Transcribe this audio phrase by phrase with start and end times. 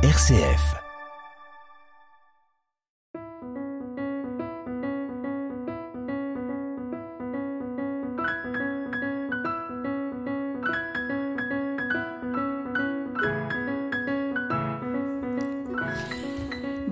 [0.00, 0.76] RCF.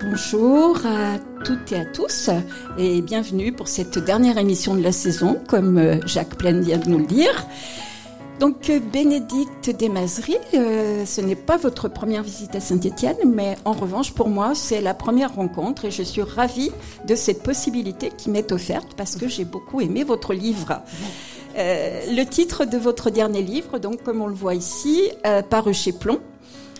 [0.00, 2.30] Bonjour à toutes et à tous
[2.76, 6.88] et bienvenue pour cette dernière émission de la saison, comme euh, Jacques Plaine vient de
[6.88, 7.46] nous le dire.
[8.38, 13.72] Donc euh, Bénédicte Desmazeries, euh, ce n'est pas votre première visite à Saint-Étienne, mais en
[13.72, 16.70] revanche pour moi c'est la première rencontre et je suis ravie
[17.06, 20.82] de cette possibilité qui m'est offerte parce que j'ai beaucoup aimé votre livre.
[21.56, 25.72] Euh, le titre de votre dernier livre, donc comme on le voit ici, euh, paru
[25.72, 26.20] chez Plomb,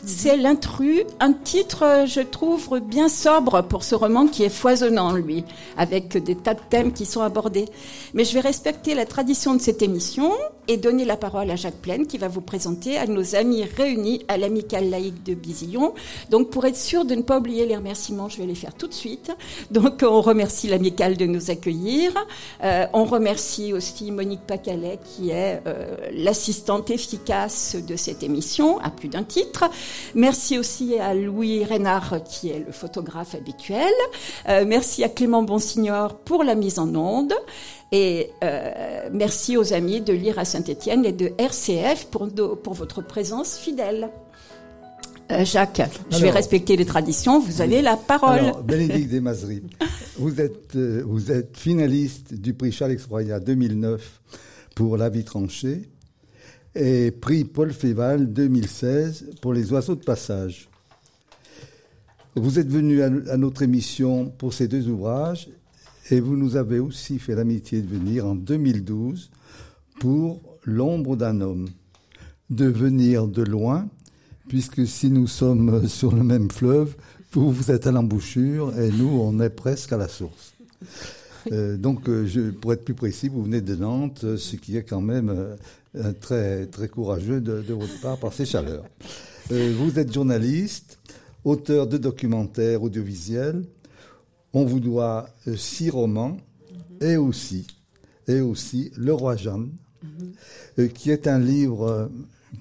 [0.06, 5.12] c'est l'intrus, un titre, euh, je trouve, bien sobre pour ce roman qui est foisonnant,
[5.12, 5.44] lui,
[5.76, 7.66] avec des tas de thèmes qui sont abordés.
[8.14, 10.32] Mais je vais respecter la tradition de cette émission
[10.68, 14.24] et donner la parole à Jacques Plaine qui va vous présenter à nos amis réunis
[14.28, 15.92] à l'amicale laïque de Bizillon.
[16.30, 18.86] Donc, pour être sûr de ne pas oublier les remerciements, je vais les faire tout
[18.86, 19.32] de suite.
[19.70, 22.12] Donc, on remercie l'amicale de nous accueillir.
[22.62, 28.90] Euh, on remercie aussi Monique Pacalet qui est euh, l'assistante efficace de cette émission à
[28.90, 29.64] plus d'un titre.
[30.14, 33.92] Merci aussi à Louis Reynard qui est le photographe habituel.
[34.48, 37.34] Euh, merci à Clément Bonsignor pour la mise en onde.
[37.92, 42.28] Et euh, merci aux amis de Lire à Saint-Étienne et de RCF pour,
[42.62, 44.10] pour votre présence fidèle.
[45.32, 47.40] Euh, Jacques, je vais respecter les traditions.
[47.40, 48.38] Vous avez la parole.
[48.38, 49.62] Alors, Bénédicte Desmazeries,
[50.18, 54.20] vous êtes, vous êtes finaliste du prix Charles Roya 2009
[54.76, 55.88] pour La vie tranchée
[56.76, 60.68] et prix Paul Féval 2016 pour Les oiseaux de passage.
[62.34, 65.48] Vous êtes venu à, notre émission pour ces deux ouvrages
[66.10, 69.30] et vous nous avez aussi fait l'amitié de venir en 2012
[69.98, 71.68] pour L'ombre d'un homme.
[72.50, 73.88] De venir de loin,
[74.48, 76.96] puisque si nous sommes sur le même fleuve,
[77.32, 80.54] vous, vous êtes à l'embouchure et nous, on est presque à la source.
[81.52, 85.00] Euh, donc, euh, pour être plus précis, vous venez de Nantes, ce qui est quand
[85.00, 85.56] même euh,
[86.20, 88.84] très, très courageux de, de votre part par ces chaleurs.
[89.52, 90.98] Euh, vous êtes journaliste,
[91.44, 93.64] auteur de documentaires audiovisuels.
[94.52, 96.36] On vous doit euh, six romans
[97.00, 97.66] et aussi,
[98.26, 99.70] et aussi Le Roi Jeanne,
[100.78, 102.06] euh, qui est un livre, euh,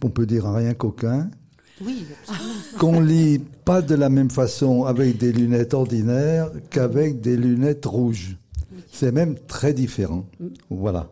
[0.04, 1.30] on peut dire rien qu'aucun,
[1.82, 2.06] Oui,
[2.78, 8.38] qu'on lit pas de la même façon avec des lunettes ordinaires qu'avec des lunettes rouges.
[8.92, 10.26] C'est même très différent.
[10.70, 11.10] Voilà.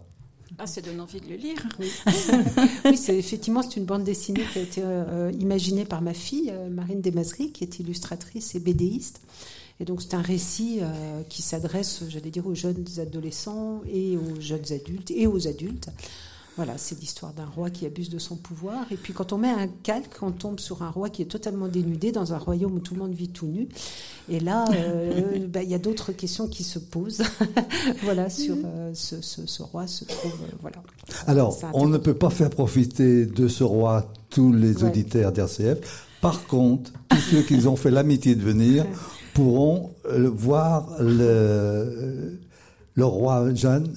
[0.59, 1.57] Ah, ça donne envie de le lire.
[1.79, 1.89] oui
[3.09, 7.01] effectivement c'est une bande dessinée qui a été euh, imaginée par ma fille euh, Marine
[7.01, 9.21] Desmazeries, qui est illustratrice et bédéiste.
[9.79, 14.39] Et donc c'est un récit euh, qui s'adresse, j'allais dire, aux jeunes adolescents et aux
[14.39, 15.89] jeunes adultes et aux adultes.
[16.55, 18.85] Voilà, c'est l'histoire d'un roi qui abuse de son pouvoir.
[18.91, 21.67] Et puis quand on met un calque, on tombe sur un roi qui est totalement
[21.67, 23.67] dénudé dans un royaume où tout le monde vit tout nu.
[24.29, 27.23] Et là, euh, bah, il y a d'autres questions qui se posent.
[28.03, 30.31] voilà, sur euh, ce, ce- ce roi se trouve.
[30.43, 30.77] euh, voilà.
[31.25, 34.89] Alors, on ne peut pas faire profiter de ce roi tous les Ouais.
[34.89, 36.07] auditeurs d'RCF.
[36.21, 38.85] Par contre, tous ceux qui ont fait l'amitié de venir
[39.33, 42.39] pourront voir le,
[42.93, 43.91] le roi Jeanne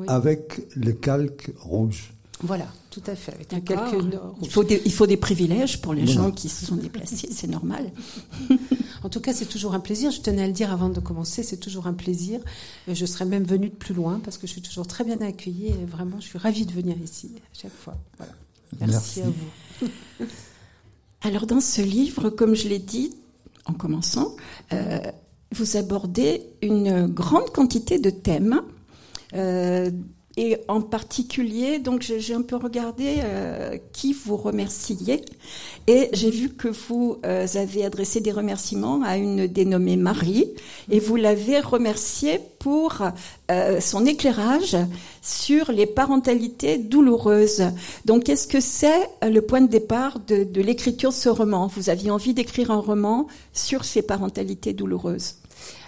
[0.00, 0.06] Oui.
[0.08, 2.12] avec le calque rouge.
[2.42, 3.34] Voilà, tout à fait.
[3.34, 3.90] Avec un D'accord.
[3.90, 6.22] calque Il faut, des, il faut des privilèges pour les Voilà.
[6.22, 7.90] gens qui se sont déplacés, c'est normal.
[9.02, 10.10] En tout cas, c'est toujours un plaisir.
[10.10, 12.40] Je tenais à le dire avant de commencer, c'est toujours un plaisir.
[12.88, 15.18] Euh, Je serais même venue de plus loin parce que je suis toujours très bien
[15.22, 17.96] accueillie et vraiment, je suis ravie de venir ici à chaque fois.
[18.18, 18.32] Voilà.
[18.80, 19.22] Merci, Merci.
[19.22, 19.24] à
[20.20, 20.26] vous.
[21.22, 23.14] Alors dans ce livre, comme je l'ai dit
[23.66, 24.34] en commençant,
[24.72, 24.98] euh,
[25.52, 28.62] vous abordez une grande quantité de thèmes.
[29.34, 29.90] Euh,
[30.36, 35.24] et en particulier, donc j'ai un peu regardé euh, qui vous remerciez,
[35.88, 40.46] et j'ai vu que vous euh, avez adressé des remerciements à une dénommée Marie,
[40.88, 43.02] et vous l'avez remerciée pour
[43.50, 44.76] euh, son éclairage
[45.20, 47.64] sur les parentalités douloureuses.
[48.04, 51.66] Donc, qu'est-ce que c'est le point de départ de, de l'écriture de ce roman?
[51.66, 55.39] Vous aviez envie d'écrire un roman sur ces parentalités douloureuses?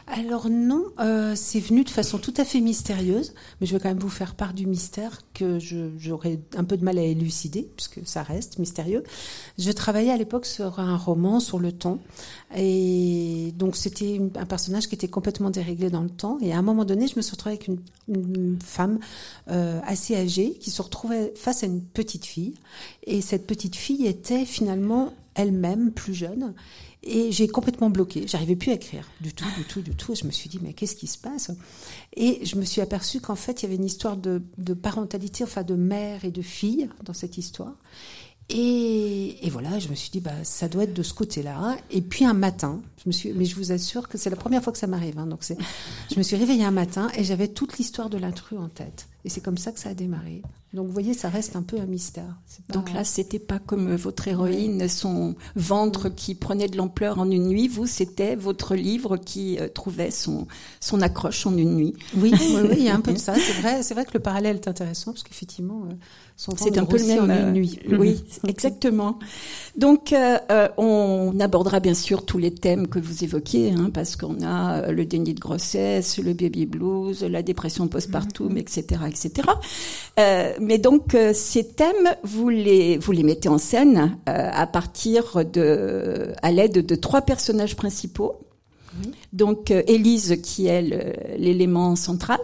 [0.06, 3.88] Alors non, euh, c'est venu de façon tout à fait mystérieuse, mais je vais quand
[3.88, 8.00] même vous faire part du mystère que j'aurais un peu de mal à élucider, puisque
[8.04, 9.04] ça reste mystérieux.
[9.58, 11.98] Je travaillais à l'époque sur un roman sur le temps,
[12.56, 16.62] et donc c'était un personnage qui était complètement déréglé dans le temps, et à un
[16.62, 17.78] moment donné, je me suis retrouvée avec une,
[18.08, 18.98] une femme
[19.48, 22.54] euh, assez âgée qui se retrouvait face à une petite fille,
[23.06, 26.54] et cette petite fille était finalement elle-même plus jeune.
[27.04, 28.26] Et j'ai complètement bloqué.
[28.28, 30.14] J'arrivais plus à écrire du tout, du tout, du tout.
[30.14, 31.50] Je me suis dit, mais qu'est-ce qui se passe?
[32.16, 34.40] Et je me suis aperçue qu'en fait, il y avait une histoire de,
[34.74, 37.74] parentalité, enfin de mère et de fille dans cette histoire.
[38.48, 41.76] Et, et, voilà, je me suis dit, bah, ça doit être de ce côté-là.
[41.90, 44.62] Et puis un matin, je me suis, mais je vous assure que c'est la première
[44.62, 45.18] fois que ça m'arrive.
[45.18, 48.68] Hein, donc je me suis réveillée un matin et j'avais toute l'histoire de l'intrus en
[48.68, 49.08] tête.
[49.24, 50.42] Et c'est comme ça que ça a démarré.
[50.74, 52.38] Donc vous voyez, ça reste un peu un mystère.
[52.66, 52.74] Pas...
[52.74, 57.46] Donc là, c'était pas comme votre héroïne, son ventre qui prenait de l'ampleur en une
[57.46, 57.68] nuit.
[57.68, 60.46] Vous, c'était votre livre qui euh, trouvait son
[60.80, 61.94] son accroche en une nuit.
[62.16, 63.34] Oui, oui, oui, il y a un peu de ça.
[63.34, 65.84] C'est vrai, c'est vrai que le parallèle est intéressant parce qu'effectivement.
[65.90, 65.94] Euh,
[66.36, 67.30] c'est un peu le même.
[67.30, 67.78] En une nuit.
[67.92, 69.18] Oui, exactement.
[69.76, 74.16] Donc, euh, euh, on abordera bien sûr tous les thèmes que vous évoquiez, hein, parce
[74.16, 79.48] qu'on a euh, le déni de grossesse, le baby blues, la dépression postpartum, etc., etc.
[80.18, 86.32] Euh, mais donc, ces thèmes, vous les vous les mettez en scène à partir de
[86.42, 88.40] à l'aide de trois personnages principaux.
[89.32, 90.82] Donc, Élise qui est
[91.38, 92.40] l'élément central,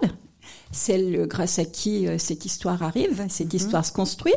[0.73, 3.61] celle grâce à qui euh, cette histoire arrive, cette mhm.
[3.61, 4.35] histoire se construit.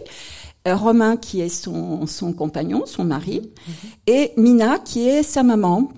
[0.68, 3.74] Euh, Romain qui est son, son compagnon, son mari, mhm.
[4.08, 5.92] et Mina qui est sa maman,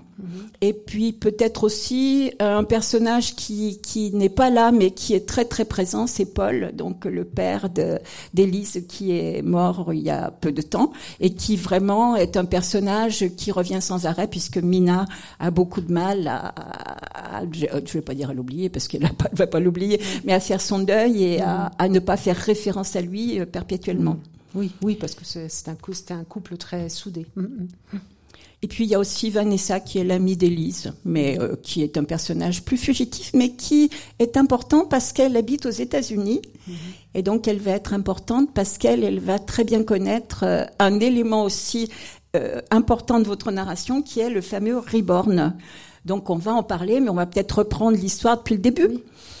[0.60, 5.26] et puis peut-être aussi euh, un personnage qui, qui n'est pas là, mais qui est
[5.26, 7.68] très très présent, c'est Paul, donc le père
[8.32, 12.44] d'Élise qui est mort il y a peu de temps, et qui vraiment est un
[12.44, 15.06] personnage qui revient sans arrêt, puisque Mina
[15.40, 19.36] a beaucoup de mal à, je ne vais pas dire à l'oublier, parce qu'elle ne
[19.36, 22.96] va pas l'oublier, mais à faire son deuil et à, à, ne pas faire référence
[22.96, 24.16] à lui euh, perpétuellement.
[24.54, 25.76] Oui, oui, parce que c'est un,
[26.16, 27.26] un couple très soudé.
[28.64, 31.98] Et puis il y a aussi Vanessa qui est l'amie d'Élise, mais euh, qui est
[31.98, 36.40] un personnage plus fugitif, mais qui est important parce qu'elle habite aux États-Unis.
[36.40, 36.72] Mm-hmm.
[37.12, 40.98] Et donc elle va être importante parce qu'elle elle va très bien connaître euh, un
[40.98, 41.90] élément aussi
[42.36, 45.54] euh, important de votre narration qui est le fameux reborn.
[46.06, 48.88] Donc on va en parler, mais on va peut-être reprendre l'histoire depuis le début.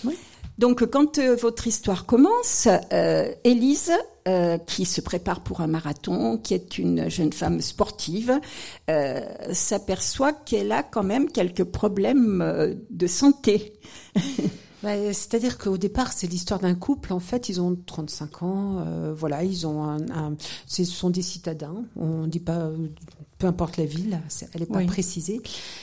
[0.04, 0.18] Oui.
[0.58, 3.92] Donc quand euh, votre histoire commence, euh, Élise,
[4.28, 8.40] euh, qui se prépare pour un marathon, qui est une jeune femme sportive,
[8.88, 9.20] euh,
[9.52, 13.74] s'aperçoit qu'elle a quand même quelques problèmes de santé.
[14.82, 17.14] Bah, c'est-à-dire qu'au départ, c'est l'histoire d'un couple.
[17.14, 18.84] En fait, ils ont 35 ans.
[19.16, 20.36] voilà, ils ont un,
[20.66, 21.86] ce sont des citadins.
[21.96, 22.68] On dit pas
[23.38, 24.20] peu importe la ville,
[24.52, 25.40] elle n'est pas précisée.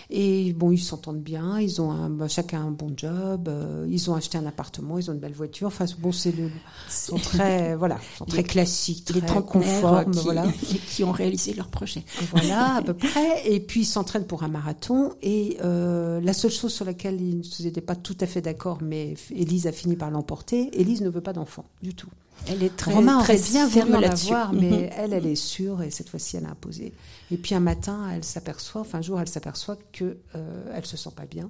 [0.09, 4.09] Et bon, ils s'entendent bien, ils ont un, bah, chacun un bon job, euh, ils
[4.09, 5.67] ont acheté un appartement, ils ont une belle voiture.
[5.67, 6.49] Enfin, bon, c'est le,
[6.89, 10.45] sont très, voilà, sont très classiques, très conformes, qui, voilà,
[10.87, 12.03] qui ont réalisé leur projet.
[12.31, 13.51] Voilà, à peu près.
[13.51, 15.13] Et puis ils s'entraînent pour un marathon.
[15.21, 19.15] Et euh, la seule chose sur laquelle ils n'étaient pas tout à fait d'accord, mais
[19.31, 20.69] Élise a fini par l'emporter.
[20.79, 22.09] Élise ne veut pas d'enfant du tout.
[22.47, 24.89] Elle est très, Romain très bien voulu la voir, mais mhm.
[24.97, 26.93] elle, elle est sûre et cette fois-ci, elle a imposé.
[27.31, 30.97] Et puis un matin, elle s'aperçoit, enfin un jour, elle s'aperçoit que euh, elle se
[30.97, 31.49] sent pas bien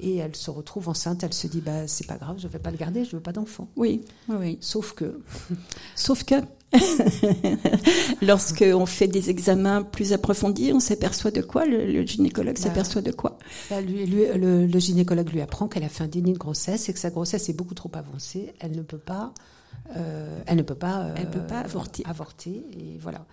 [0.00, 1.22] et elle se retrouve enceinte.
[1.22, 3.32] Elle se dit, bah c'est pas grave, je vais pas le garder, je veux pas
[3.32, 3.68] d'enfant.
[3.76, 5.20] Oui, oui, Sauf que,
[5.94, 6.36] sauf que.
[8.22, 11.66] Lorsqu'on fait des examens plus approfondis, on s'aperçoit de quoi?
[11.66, 13.38] Le, gynécologue bah, s'aperçoit de quoi?
[13.68, 16.94] bah, lui, le, le, gynécologue lui apprend qu'elle a fait un déni de grossesse et
[16.94, 18.54] que sa grossesse est beaucoup trop avancée.
[18.58, 19.34] Elle ne peut pas
[20.46, 22.64] elle ne peut pas, elle peut pas euh, avorter.
[22.72, 23.24] et voilà.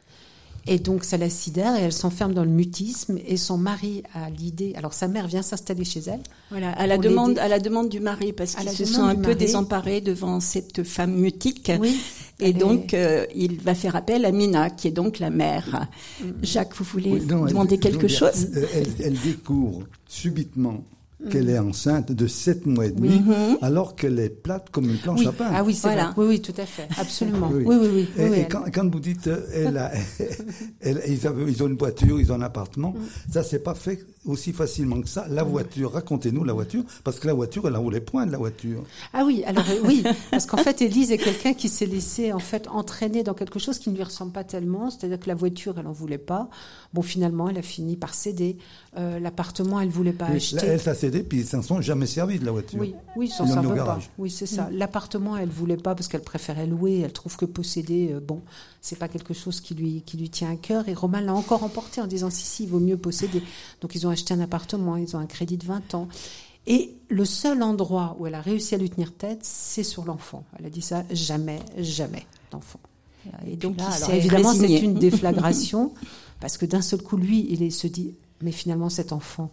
[0.68, 4.30] Et donc ça la sidère et elle s'enferme dans le mutisme et son mari a
[4.30, 4.74] l'idée.
[4.76, 6.22] Alors sa mère vient s'installer chez elle.
[6.52, 9.36] Voilà, à la demande, à la demande du mari parce qu'ils se sont un peu
[9.36, 11.72] désemparés devant cette femme mutique.
[11.80, 12.00] Oui,
[12.40, 15.88] et donc euh, il va faire appel à Mina qui est donc la mère.
[16.22, 16.26] Mm.
[16.44, 18.50] Jacques, vous voulez demander quelque chose?
[18.74, 20.84] elle, elle découvre subitement
[21.30, 23.58] qu'elle est enceinte de 7 mois et demi, mhm.
[23.62, 25.50] alors qu'elle est plate comme une planche à pain.
[25.54, 26.14] Ah oui, c'est voilà.
[26.16, 27.50] Oui, oui, tout à fait, absolument.
[27.54, 28.24] oui, oui, oui.
[28.24, 29.92] et, quand, quand, vous dites, euh, elle a,
[30.82, 33.32] elle, ils, ils, ont une voiture, ils ont un appartement, mm.
[33.34, 35.26] ça c'est pas fait aussi facilement que ça.
[35.30, 38.38] La voiture, racontez-nous la voiture, parce que la voiture, elle en les points de la
[38.38, 38.84] voiture.
[39.14, 42.40] Ah oui, alors euh, oui, parce qu'en fait, Élise est quelqu'un qui s'est laissé en
[42.40, 45.76] fait entraîner dans quelque chose qui ne lui ressemble pas tellement, c'est-à-dire que la voiture,
[45.80, 46.50] elle en voulait pas.
[46.94, 48.58] Bon, finalement, elle a fini par céder.
[48.98, 50.66] Euh, l'appartement, elle voulait pas acheter.
[50.66, 52.80] Elle s'est puis ils s'en sont jamais servis de la voiture.
[52.80, 54.00] Oui, oui, ils s'en servent pas.
[54.18, 54.66] Oui, c'est ça.
[54.66, 54.78] Mm.
[54.78, 57.00] L'appartement, elle voulait pas parce qu'elle préférait louer.
[57.00, 58.42] Elle trouve que posséder, euh, bon,
[58.82, 60.88] c'est pas quelque chose qui lui qui lui tient à cœur.
[60.88, 63.42] Et Romain l'a encore emporté en disant si si, il vaut mieux posséder.
[63.82, 66.08] Donc ils ont acheté un appartement, ils ont un crédit de 20 ans.
[66.68, 70.44] Et le seul endroit où elle a réussi à lui tenir tête, c'est sur l'enfant.
[70.58, 72.80] Elle a dit ça jamais, jamais d'enfant.
[73.48, 75.94] Et donc là, alors, évidemment, c'est une déflagration
[76.40, 79.52] parce que d'un seul coup, lui, il se dit mais finalement cet enfant,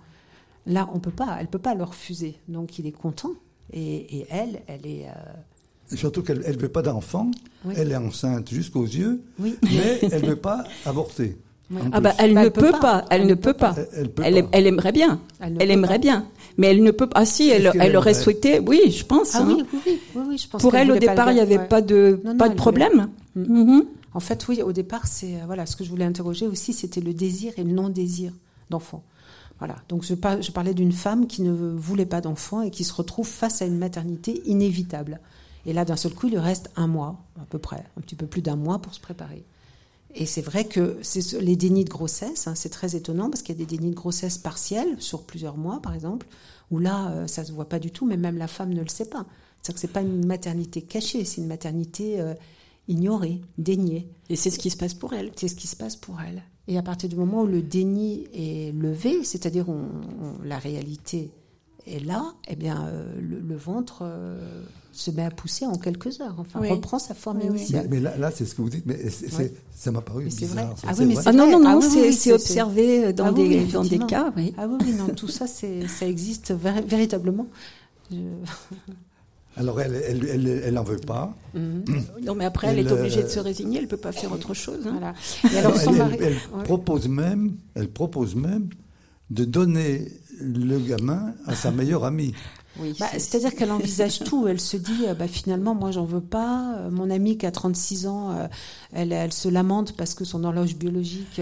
[0.67, 2.37] là, on peut pas, elle peut pas le refuser.
[2.49, 3.33] Donc il est content.
[3.73, 7.31] Et, et elle, elle est euh, Surtout qu'elle ne veut pas d'enfant,
[7.77, 9.55] elle est enceinte jusqu'aux yeux, mais
[10.11, 11.37] elle ne veut pas avorter.
[11.93, 13.75] Ah bah elle, ne peut pas, elle, ne peut pas.
[14.23, 17.21] Elle, elle, aimerait bien, elle, aimerait bien, mais elle ne peut pas.
[17.21, 19.35] Ah si, elle, elle aurait souhaité, oui, je pense.
[19.35, 19.47] Ah hein.
[19.49, 22.49] oui, oui, oui, je pense Pour elle, au départ, il n'y avait pas de pas
[22.49, 23.09] de problème.
[23.35, 23.43] Mm.
[23.43, 23.85] Mm-hmm.
[24.15, 27.13] En fait, oui, au départ, c'est voilà, ce que je voulais interroger aussi, c'était le
[27.13, 28.33] désir et le non-désir
[28.71, 29.03] d'enfant.
[29.59, 29.77] Voilà.
[29.89, 33.63] Donc je, parlais d'une femme qui ne voulait pas d'enfant et qui se retrouve face
[33.63, 35.21] à une maternité inévitable.
[35.65, 38.15] Et là, d'un seul coup, il lui reste un mois, à peu près, un petit
[38.15, 39.45] peu plus d'un mois pour se préparer.
[40.15, 40.99] Et c'est vrai que
[41.41, 43.97] les dénis de grossesse, hein, c'est très étonnant parce qu'il y a des dénis de
[43.97, 46.27] grossesse partiels sur plusieurs mois, par exemple,
[46.71, 48.89] où là, euh, ça se voit pas du tout, mais même la femme ne le
[48.89, 49.27] sait pas.
[49.61, 52.35] C'est-à-dire que c'est pas une maternité cachée, c'est une maternité euh,
[52.89, 54.09] ignorée, déniée.
[54.31, 55.33] Et c'est ce qui se passe pour elle.
[55.37, 56.43] C'est ce qui se passe pour elle.
[56.69, 59.85] Et à partir du moment où le déni est levé, c'est-à-dire on,
[60.45, 61.31] la réalité
[61.87, 64.05] est là, eh bien, euh, le, ventre
[64.91, 66.35] se met à pousser en quelques heures.
[66.39, 67.87] Enfin, reprend sa forme initiale.
[67.89, 68.99] Mais, là, c'est ce que vous dites, mais
[69.73, 70.75] ça m'a paru bizarre.
[70.85, 73.85] Ah oui, mais c'est ah non, non, non, ah c'est observé dans, ah des, dans
[73.85, 74.33] des cas.
[74.37, 74.53] Oui.
[74.59, 76.53] Ah oui, non, tout ça, ça existe
[76.87, 77.47] véritablement.
[79.57, 81.35] Alors, elle, elle, elle, elle en veut pas.
[81.55, 81.85] Mhm.
[82.23, 83.79] Non, mais après, elle, est obligée de se résigner.
[83.79, 84.87] Elle peut pas faire autre chose.
[84.87, 84.93] Hein.
[84.93, 85.15] Voilà.
[85.53, 86.19] Et alors, son mari...
[86.21, 88.69] elle, propose même, elle propose même
[89.31, 90.09] de donner
[90.41, 92.35] le gamin à sa meilleure amie.
[93.01, 94.47] Bah, c'est-à-dire qu'elle envisage tout.
[94.49, 96.75] Elle se dit, euh, bah, finalement, moi, j'en veux pas.
[96.77, 98.49] Euh, mon amie qui a 36 ans, euh,
[98.93, 101.41] elle, elle se lamente parce que son horloge biologique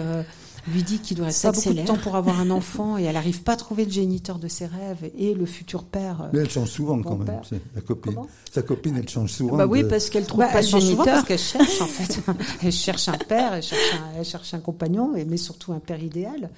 [0.68, 3.14] lui dit qu'il doit rester pas beaucoup de temps pour avoir un enfant et elle
[3.14, 6.30] n'arrive pas à trouver le géniteur de ses rêves et le futur père.
[6.32, 7.40] Mais elle change souvent quand même,
[7.74, 8.16] la copine.
[8.52, 9.56] Sa copine, elle change souvent.
[9.56, 11.04] Bah oui, parce qu'elle trouve bah, pas de géniteur.
[11.04, 12.20] Parce qu'elle cherche en fait.
[12.62, 16.02] elle cherche un père, elle cherche un, elle cherche un compagnon, mais surtout un père
[16.02, 16.50] idéal.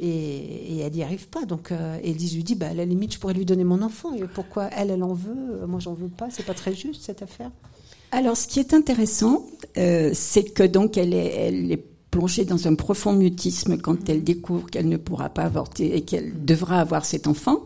[0.00, 1.44] Et, elle n'y arrive pas.
[1.44, 4.14] Donc euh, lui dit, bah, à la limite, je pourrais lui donner mon enfant.
[4.14, 5.66] Et pourquoi elle, elle en veut?
[5.66, 6.28] Moi, j'en veux pas.
[6.30, 7.50] C'est pas très juste cette affaire.
[8.10, 9.46] Alors, ce qui est intéressant,
[9.78, 14.22] euh, c'est que donc elle est, elle est plongée dans un profond mutisme quand elle
[14.22, 17.64] découvre qu'elle ne pourra pas avorter et qu'elle devra avoir cet enfant,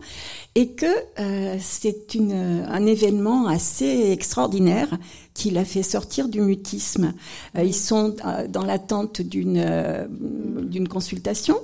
[0.54, 0.86] et que
[1.18, 4.88] euh, c'est une, un événement assez extraordinaire
[5.34, 7.12] qui l'a fait sortir du mutisme.
[7.56, 11.58] Euh, ils sont euh, dans l'attente d'une euh, d'une consultation,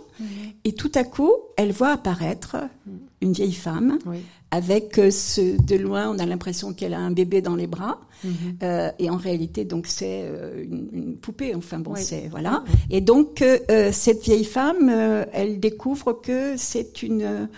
[0.65, 2.57] et tout à coup, elle voit apparaître
[3.21, 3.99] une vieille femme
[4.53, 7.99] avec ce, de loin, on a l'impression qu'elle a un bébé dans les bras.
[8.23, 8.33] Mhm.
[8.63, 11.55] Euh, et en réalité, donc c'est euh, une, une, poupée.
[11.55, 12.63] Enfin bon, c'est voilà.
[12.91, 14.91] Et donc euh, cette vieille femme,
[15.33, 17.49] elle découvre que c'est une,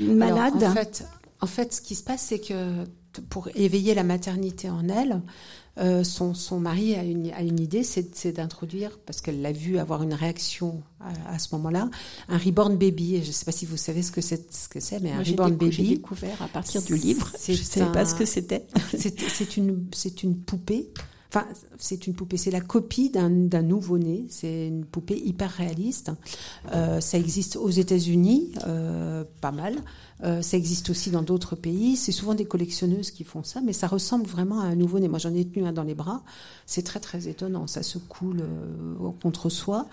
[0.00, 0.62] une malade.
[0.62, 1.04] en fait,
[1.40, 2.84] en fait, ce qui se passe, c'est que
[3.28, 5.22] pour éveiller la maternité en elle,
[5.80, 9.78] euh, son, son, mari a une, a une idée, c'est d'introduire, parce qu'elle l'a vu
[9.78, 10.82] avoir une réaction
[11.26, 11.88] à, ce moment-là,
[12.28, 13.22] un reborn baby.
[13.22, 15.72] je ne sais pas si vous savez ce que c'est, mais un reborn baby.
[15.72, 17.32] J'ai découvert à partir du livre.
[17.46, 18.66] Je ne savais pas ce que c'était.
[19.40, 20.90] C'est une, c'est une poupée.
[21.32, 21.46] Enfin,
[21.78, 23.30] c'est une poupée, c'est la copie d'un
[23.62, 24.26] nouveau-né.
[24.28, 26.10] C'est une poupée hyper réaliste.
[26.72, 29.76] Euh, ça existe aux États-Unis, euh, pas mal.
[30.22, 31.96] Euh, ça existe aussi dans d'autres pays.
[31.96, 35.08] C'est souvent des collectionneuses qui font ça, mais ça ressemble vraiment à un nouveau-né.
[35.08, 36.22] Moi, j'en ai tenu un dans les bras.
[36.66, 37.66] C'est très très étonnant.
[37.66, 39.86] Ça se coule euh, contre soi.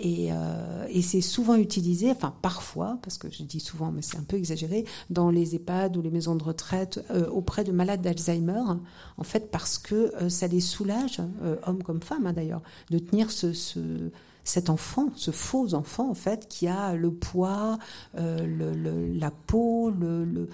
[0.00, 4.16] Et, euh, et c'est souvent utilisé, enfin parfois, parce que je dis souvent, mais c'est
[4.16, 8.62] un peu exagéré, dans les EHPAD ou les maisons de retraite auprès de malades d'Alzheimer,
[9.16, 11.20] en fait parce que ça les soulage,
[11.66, 13.80] hommes comme femmes hein, d'ailleurs, de tenir ce, ce
[14.44, 17.78] cet enfant, ce faux enfant en fait, qui a le poids,
[18.16, 20.48] euh, le, la peau, le,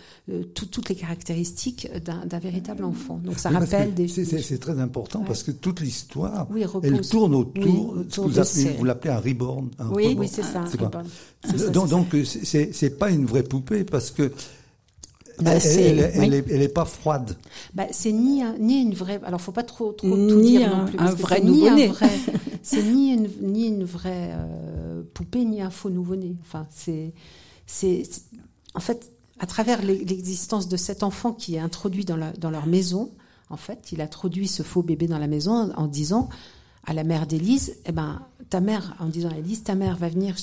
[0.55, 3.21] toutes les caractéristiques d'un véritable enfant.
[3.25, 4.09] Donc ça rappelle des.
[4.09, 6.49] C'est très important parce que toute l'histoire,
[6.83, 7.97] elle tourne autour.
[8.79, 9.71] vous l'appelez un reborn.
[9.93, 10.65] oui, oui, c'est ça.
[11.73, 14.33] Donc, donc c'est pas une vraie poupée parce que
[15.41, 17.37] bah, elle, n'est pas froide.
[17.75, 19.21] Bah, c'est ni, ni une vraie.
[19.25, 20.99] Alors, faut pas trop, trop tout dire non plus.
[20.99, 21.93] Un vrai nouveau-né.
[22.63, 26.35] C'est ni une, ni une vraie euh, poupée, ni un faux nouveau-né.
[26.41, 27.13] Enfin, c'est,
[27.67, 28.03] c'est,
[28.75, 32.67] en fait, à travers l'existence de cet enfant qui est introduit dans, la, dans leur
[32.67, 33.11] maison,
[33.51, 36.31] en fait, il introduit ce faux bébé dans la maison en, disant
[36.87, 40.09] à la mère d'Élise, eh ben, ta mère, en disant à Élise, ta mère va
[40.09, 40.37] venir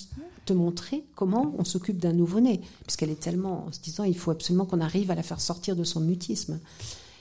[0.45, 4.31] te montrer comment on s'occupe d'un nouveau-né, puisqu'elle est tellement, en se disant, il faut
[4.31, 6.59] absolument qu'on arrive à la faire sortir de son mutisme.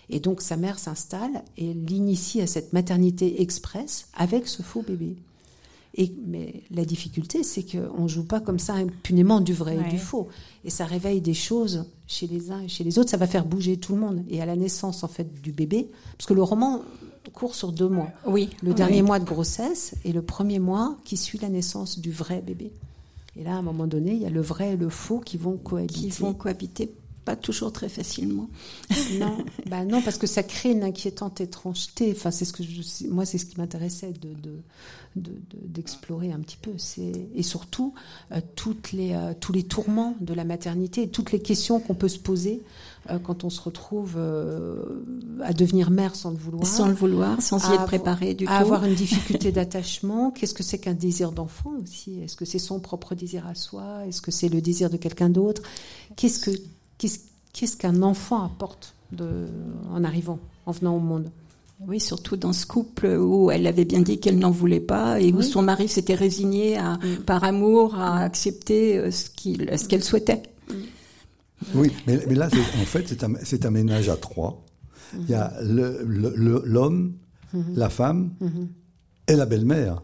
[0.08, 5.16] Et donc sa mère s'installe et l'initie à cette maternité express avec ce faux bébé.
[5.94, 9.90] Et, mais la difficulté, c'est qu'on ne joue pas comme ça impunément du vrai et
[9.90, 10.28] du faux.
[10.64, 13.10] Et ça réveille des choses chez les uns et chez les autres.
[13.10, 14.24] Ça va faire bouger tout le monde.
[14.30, 16.82] Et à la naissance, en fait, du bébé, parce que le roman
[17.32, 18.08] court sur deux mois.
[18.26, 18.50] Oui.
[18.62, 22.40] Le dernier mois de grossesse et le premier mois qui suit la naissance du vrai
[22.40, 22.72] bébé.
[23.36, 25.36] Et là, à un moment donné, il y a le vrai et le faux qui
[25.36, 26.00] vont cohabiter.
[26.00, 26.92] Qui vont cohabiter
[27.24, 28.48] pas toujours très facilement.
[29.18, 32.12] Non, bah non, parce que ça crée une inquiétante étrangeté.
[32.16, 34.34] Enfin, c'est ce que je, moi, c'est ce qui m'intéressait de,
[35.16, 36.72] d'explorer de, un petit peu.
[36.78, 37.94] C'est et surtout
[38.32, 42.08] euh, toutes les euh, tous les tourments de la maternité, toutes les questions qu'on peut
[42.08, 42.62] se poser
[43.10, 44.16] euh, quand on se retrouve
[45.42, 48.48] à devenir mère sans le vouloir, sans le vouloir, sans y être préparé du à
[48.48, 50.30] tout, avoir une difficulté d'attachement.
[50.30, 52.20] Qu'est-ce que c'est qu'un désir d'enfant aussi?
[52.20, 54.06] Est-ce que c'est son propre désir à soi?
[54.08, 55.62] Est-ce que c'est le désir de quelqu'un d'autre?
[56.16, 56.50] Qu'est-ce que
[57.52, 59.46] qu'est-ce qu'un enfant apporte de,
[59.92, 61.30] en arrivant, en venant au monde?
[61.86, 65.32] Oui, surtout dans ce couple où elle avait bien dit qu'elle n'en voulait pas et
[65.32, 67.22] où son mari s'était résigné à, mm.
[67.24, 69.30] par amour à accepter euh, ce
[69.88, 70.42] qu'elle souhaitait.
[70.68, 70.74] Mm.
[71.74, 72.48] Oui, mais, là,
[72.80, 73.08] en fait,
[73.44, 74.64] c'est un, ménage à trois.
[75.18, 77.14] Il y a l'homme,
[77.54, 77.74] mm-hmm.
[77.74, 79.32] la femme mm-hmm.
[79.32, 80.02] et la belle-mère.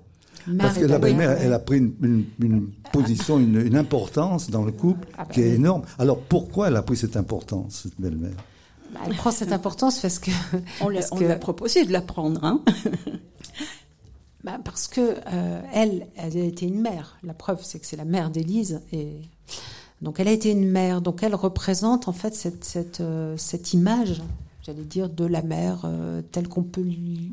[0.58, 5.24] Parce que la belle-mère, elle a pris une, position, une, importance dans le couple ah
[5.24, 5.82] bah qui est énorme.
[5.98, 8.36] Alors pourquoi elle a pris cette importance, cette belle-mère?
[8.92, 10.30] Bah, Elle prend cette importance parce que...
[10.80, 12.44] On, lui a proposé de la prendre.
[12.44, 12.62] Hein
[14.44, 17.18] bah, parce que euh, elle, elle a été une mère.
[17.24, 18.80] La preuve, c'est que c'est la mère d'Élise.
[18.92, 19.20] Et...
[20.02, 21.00] Donc elle a été une mère.
[21.00, 24.22] Donc elle représente en fait cette, cette, euh, cette image,
[24.62, 26.86] j'allais dire, de la mère euh, telle qu'on peut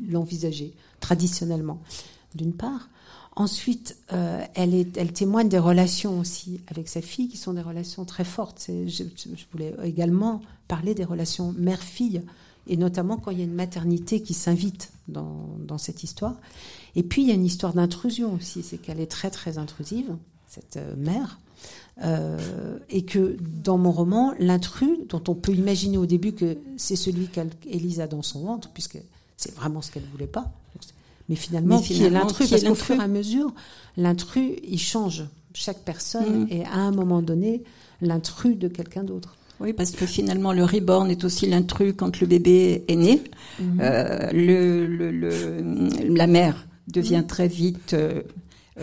[0.08, 1.80] l'envisager traditionnellement,
[2.34, 2.88] d'une part.
[3.36, 7.62] Ensuite, euh, elle, est, elle témoigne des relations aussi avec sa fille, qui sont des
[7.62, 8.66] relations très fortes.
[8.68, 9.04] Je,
[9.52, 12.22] voulais également parler des relations mère-fille,
[12.68, 16.36] et notamment quand il y a une maternité qui s'invite dans, dans, cette histoire.
[16.94, 20.16] Et puis, il y a une histoire d'intrusion aussi, c'est qu'elle est très, très intrusive,
[20.46, 21.40] cette euh, mère.
[22.02, 26.96] Euh, et que dans mon roman, l'intrus, dont on peut imaginer au début que c'est
[26.96, 28.98] celui qu'Élise a dans son ventre, puisque
[29.36, 30.52] c'est vraiment ce qu'elle voulait pas,
[31.28, 33.52] mais finalement, qui est l'intrus Parce qu'au fur et à mesure,
[33.96, 35.24] l'intrus, il change.
[35.54, 37.62] Chaque personne est à un moment donné
[38.00, 39.36] l'intrus de quelqu'un d'autre.
[39.60, 43.22] Oui, parce que finalement, le reborn est aussi l'intrus quand le bébé est né.
[43.60, 43.80] Mhm.
[43.80, 45.30] euh, le, le, le,
[46.08, 47.26] la mère devient mhm.
[47.26, 48.22] très vite euh,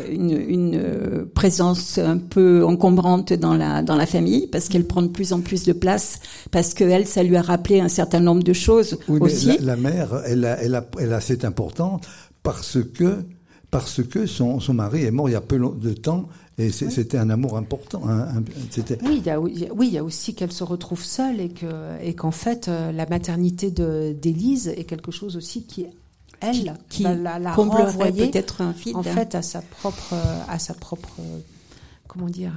[0.09, 5.01] une, une, euh, présence un peu encombrante dans la dans la famille parce qu'elle prend
[5.01, 6.19] de plus en plus de place
[6.49, 9.47] parce que elle ça lui a rappelé un certain nombre de choses oui, aussi.
[9.47, 12.07] Mais la, la, mère elle a, elle a elle a cette importante
[12.43, 13.25] parce que
[13.69, 17.17] parce que son, son mari est mort il y a peu de temps et c'était
[17.17, 18.03] un amour important.
[19.03, 21.65] oui, il y a, oui, il y a aussi qu'elle se retrouve seule et que
[22.03, 25.87] et qu'en fait euh, la maternité de d'Élise est quelque chose aussi qui
[26.41, 30.13] elle qui, la, la peut-être un en fait à sa propre
[30.47, 31.09] à sa propre
[32.11, 32.51] comment dire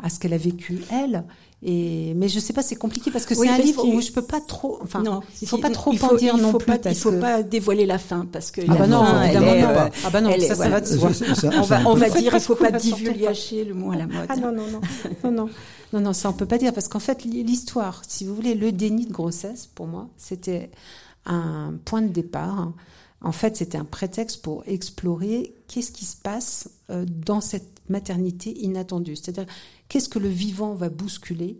[0.00, 1.24] à, à ce qu'elle a vécu elle
[1.66, 4.22] et, mais je sais pas, c'est compliqué parce que c'est un livre où je peux
[4.22, 4.78] pas trop.
[4.82, 6.66] Enfin, non, il faut pas trop il faut, en dire non plus.
[6.66, 8.60] Pas, il faut pas dévoiler la fin parce que.
[8.68, 9.90] Ah bah non, évidemment pas.
[10.04, 11.10] Ah bah non, ça, ça va de soi.
[11.56, 14.26] On va, on va dire, il faut pas divulgacher le mot à la mode.
[14.28, 14.80] Ah non, non, non,
[15.24, 15.48] non, non,
[15.94, 18.70] non, non, ça on peut pas dire parce qu'en fait l'histoire, si vous voulez, le
[18.70, 20.70] déni de grossesse pour moi, c'était
[21.24, 22.72] un point de départ.
[23.22, 28.50] En fait, c'était un prétexte pour explorer qu'est-ce qui se passe euh, dans cette maternité
[28.60, 29.16] inattendue.
[29.16, 29.46] C'est-à-dire
[29.88, 31.58] qu'est-ce que le vivant va bousculer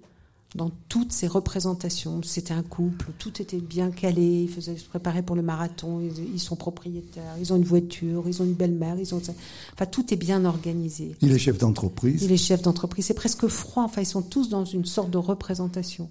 [0.54, 2.22] dans toutes ces représentations?
[2.22, 6.40] C'était un couple, tout était bien calé, ils faisaient se préparer pour le marathon, ils,
[6.40, 9.22] sont propriétaires, ils ont une voiture, ils ont une belle-mère, ils ont
[9.72, 11.16] enfin tout est bien organisé.
[11.20, 12.22] Il est chef d'entreprise.
[12.22, 15.18] Il est chef d'entreprise, c'est presque froid, enfin ils sont tous dans une sorte de
[15.18, 16.08] représentation.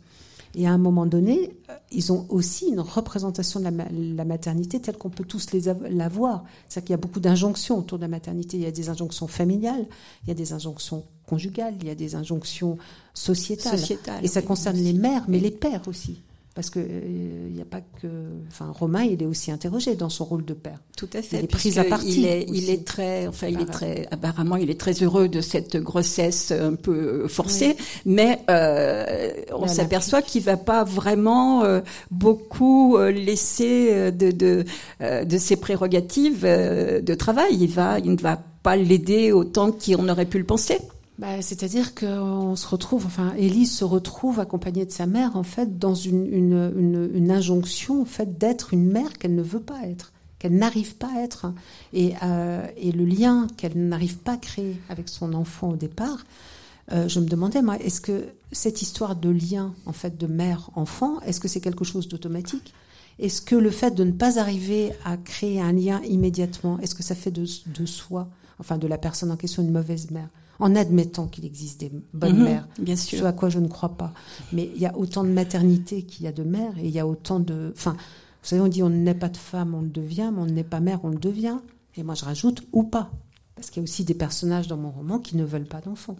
[0.55, 3.69] Et à un moment donné, euh, ils ont aussi une représentation de
[4.15, 6.43] la, maternité telle qu'on peut tous les la voir.
[6.67, 8.57] C'est-à-dire qu'il y a beaucoup d'injonctions autour de la maternité.
[8.57, 9.85] Il y a des injonctions familiales,
[10.23, 12.77] il y a des injonctions conjugales, il y a des injonctions
[13.13, 13.79] sociétales.
[14.21, 16.19] et ça concerne les mères, mais les pères aussi
[16.55, 18.07] parce que il euh, n'y a pas que
[18.47, 20.79] enfin Romain il est aussi interrogé dans son rôle de père.
[20.95, 23.59] Tout à fait il est pris à partie il est, il est très enfin il
[23.59, 27.75] est très apparemment il est très heureux de cette grossesse un peu forcée.
[28.05, 34.65] Mais euh, on s'aperçoit qu'il va pas vraiment euh, beaucoup euh, laisser de de,
[35.01, 37.57] de ses prérogatives de travail.
[37.59, 40.79] Il va il ne va pas l'aider autant qu'on aurait pu le penser
[41.23, 45.79] bah, C'est-à-dire qu'on se retrouve, enfin, Élise se retrouve accompagnée de sa mère, en fait,
[45.79, 50.11] dans une, une, une, injonction, en fait, d'être une mère qu'elle ne veut pas être,
[50.37, 51.45] qu'elle n'arrive pas à être.
[51.93, 56.25] Et, euh, et le lien qu'elle n'arrive pas à créer avec son enfant au départ,
[56.91, 61.21] euh, je me demandais, moi, est-ce que cette histoire de lien, en fait, de mère-enfant,
[61.21, 62.73] est-ce que c'est quelque chose d'automatique?
[63.17, 67.03] Est-ce que le fait de ne pas arriver à créer un lien immédiatement, est-ce que
[67.03, 68.27] ça fait de, de soi,
[68.59, 70.27] enfin, de la personne en question, une mauvaise mère?
[70.59, 73.19] En admettant qu'il existe des bonnes mhm, mères, bien sûr.
[73.19, 74.13] ce à quoi je ne crois pas.
[74.51, 76.99] Mais il y a autant de maternité qu'il y a de mères, et il y
[76.99, 77.71] a autant de...
[77.75, 80.45] Enfin, vous savez, on dit on n'est pas de femme, on le devient, mais on
[80.45, 81.57] n'est pas mère, on le devient.
[81.95, 83.11] Et moi, je rajoute ou pas.
[83.55, 86.17] Parce qu'il y a aussi des personnages dans mon roman qui ne veulent pas d'enfants.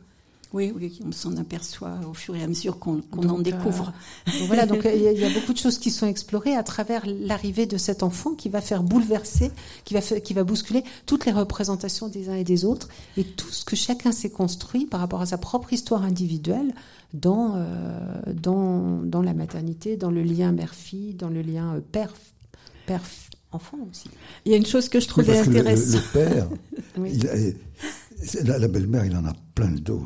[0.53, 3.91] Oui, oui, on s'en aperçoit au fur et à mesure qu'on en découvre.
[4.27, 7.65] donc voilà, donc il y, a beaucoup de choses qui sont explorées à travers l'arrivée
[7.65, 9.51] de cet enfant qui va faire bouleverser,
[9.83, 12.87] qui va, qui va bousculer toutes les représentations des uns et des autres
[13.17, 16.75] et tout ce que chacun s'est construit par rapport à sa propre histoire individuelle
[17.15, 17.63] dans,
[18.27, 22.13] dans, dans la maternité, dans le lien mère-fille, dans le lien père,
[22.85, 23.01] père
[23.53, 24.09] enfant aussi.
[24.45, 26.01] Il y a une chose que je trouvais intéressante.
[26.15, 26.47] Le, père,
[28.43, 30.01] la, belle-mère, il en a plein le dos.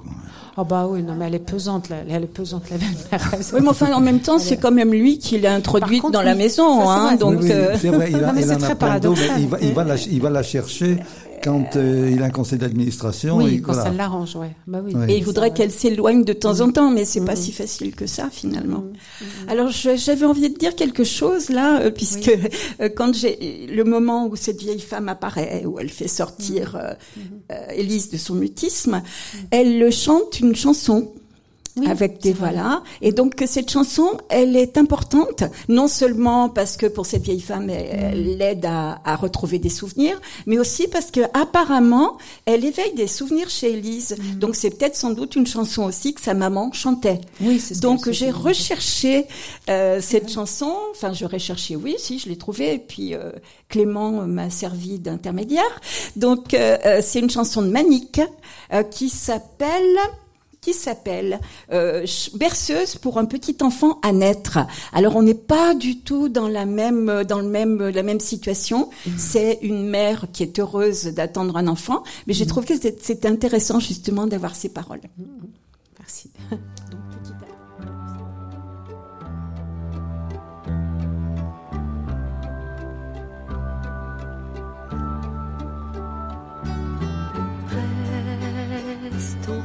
[0.56, 3.32] Ah bah oui, non, mais elle est pesante, la, elle est pesante, la belle-mère.
[3.54, 6.36] oui, mais enfin, en même temps, c'est quand même lui qui l'a introduite dans la
[6.36, 7.44] maison, hein, donc.
[7.44, 9.74] c'est vrai, il, a, non, il en a plein le dos, mais il va, il
[9.74, 10.98] va, la, il va la chercher
[11.48, 13.38] quand euh, il a un conseil d'administration.
[13.38, 14.52] Oui, quand ça l'arrange, ouais.
[14.68, 14.94] Bah oui.
[15.08, 18.06] Et il voudrait qu'elle s'éloigne de temps en temps, mais c'est pas si facile que
[18.06, 18.84] ça finalement.
[19.48, 22.30] Alors j'avais envie de dire quelque chose là, euh, puisque
[22.82, 26.78] euh, quand j'ai le moment où cette vieille femme apparaît, où elle fait sortir
[27.74, 29.02] Élise de son mutisme,
[29.52, 31.14] elle chante une chanson
[31.86, 32.84] avec des voilà.
[33.02, 37.70] Et donc cette chanson, elle est importante, non seulement parce que pour cette vieille femme,
[37.70, 38.38] elle, mm.
[38.38, 43.50] l'aide à, à, retrouver des souvenirs, mais aussi parce que apparemment, elle éveille des souvenirs
[43.50, 44.16] chez Elise.
[44.18, 44.40] Mm.
[44.40, 47.22] Donc c'est peut-être sans doute une chanson aussi que sa maman chantait.
[47.42, 49.26] Oui, c'est Donc j'ai recherché
[49.70, 50.74] euh, cette chanson.
[50.92, 52.76] Enfin, j'aurais cherché, oui, si je l'ai trouvée.
[52.76, 53.32] Et puis euh,
[53.70, 55.82] Clément m'a servi d'intermédiaire.
[56.16, 58.22] Donc euh, euh c'est une chanson de Manique
[58.74, 59.98] euh, qui s'appelle
[60.68, 61.40] qui s'appelle
[61.72, 64.60] euh, berceuse pour un petit enfant à naître.
[64.92, 68.90] Alors on n'est pas du tout dans la même dans le même la même situation.
[68.90, 69.12] Mmh.
[69.18, 72.48] C'est une mère qui est heureuse d'attendre un enfant, mais j'ai mmh.
[72.50, 75.00] trouvé que c'était intéressant justement d'avoir ces paroles.
[89.18, 89.20] Mmh.
[89.20, 89.58] Merci.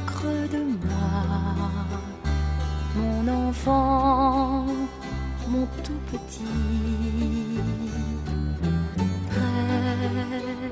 [5.47, 6.41] mon tout petit.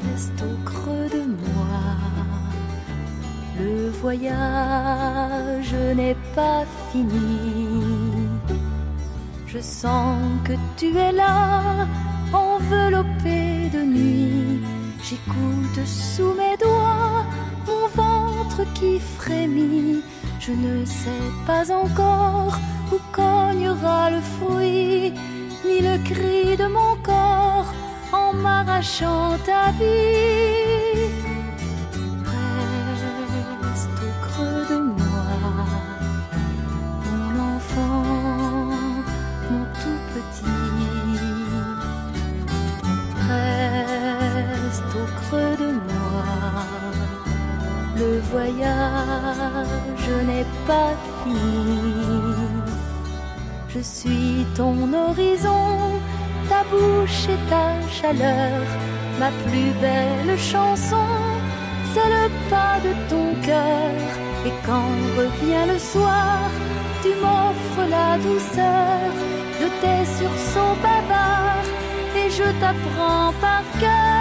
[0.03, 1.77] Reste au creux de moi.
[3.59, 8.27] Le voyage n'est pas fini.
[9.45, 11.87] Je sens que tu es là,
[12.33, 14.61] enveloppé de nuit.
[15.03, 16.71] J'écoute sous mes doigts
[17.03, 17.20] mon
[18.75, 20.01] qui frémit.
[20.39, 22.57] Je ne sais pas encore
[22.91, 25.13] où cognera le fruit,
[25.65, 27.71] ni le cri de mon corps
[28.11, 31.00] en m'arrachant ta vie.
[50.29, 50.93] N'est pas
[51.23, 52.51] fini.
[53.69, 55.99] Je suis ton horizon,
[56.49, 58.61] ta bouche et ta chaleur,
[59.19, 61.07] ma plus belle chanson,
[61.93, 64.01] c'est le pas de ton cœur.
[64.45, 66.49] Et quand revient le soir,
[67.01, 69.01] tu m'offres la douceur
[69.61, 71.69] de tes sursauts bavards
[72.15, 74.20] et je t'apprends par cœur.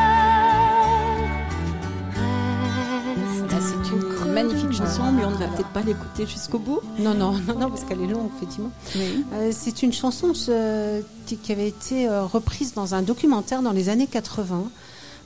[4.80, 6.80] Chanson, mais on ne va peut-être pas l'écouter jusqu'au bout.
[6.98, 8.70] Non, non, non, non parce qu'elle est longue, effectivement.
[8.96, 13.90] Euh, c'est une chanson euh, qui avait été euh, reprise dans un documentaire dans les
[13.90, 14.70] années 80.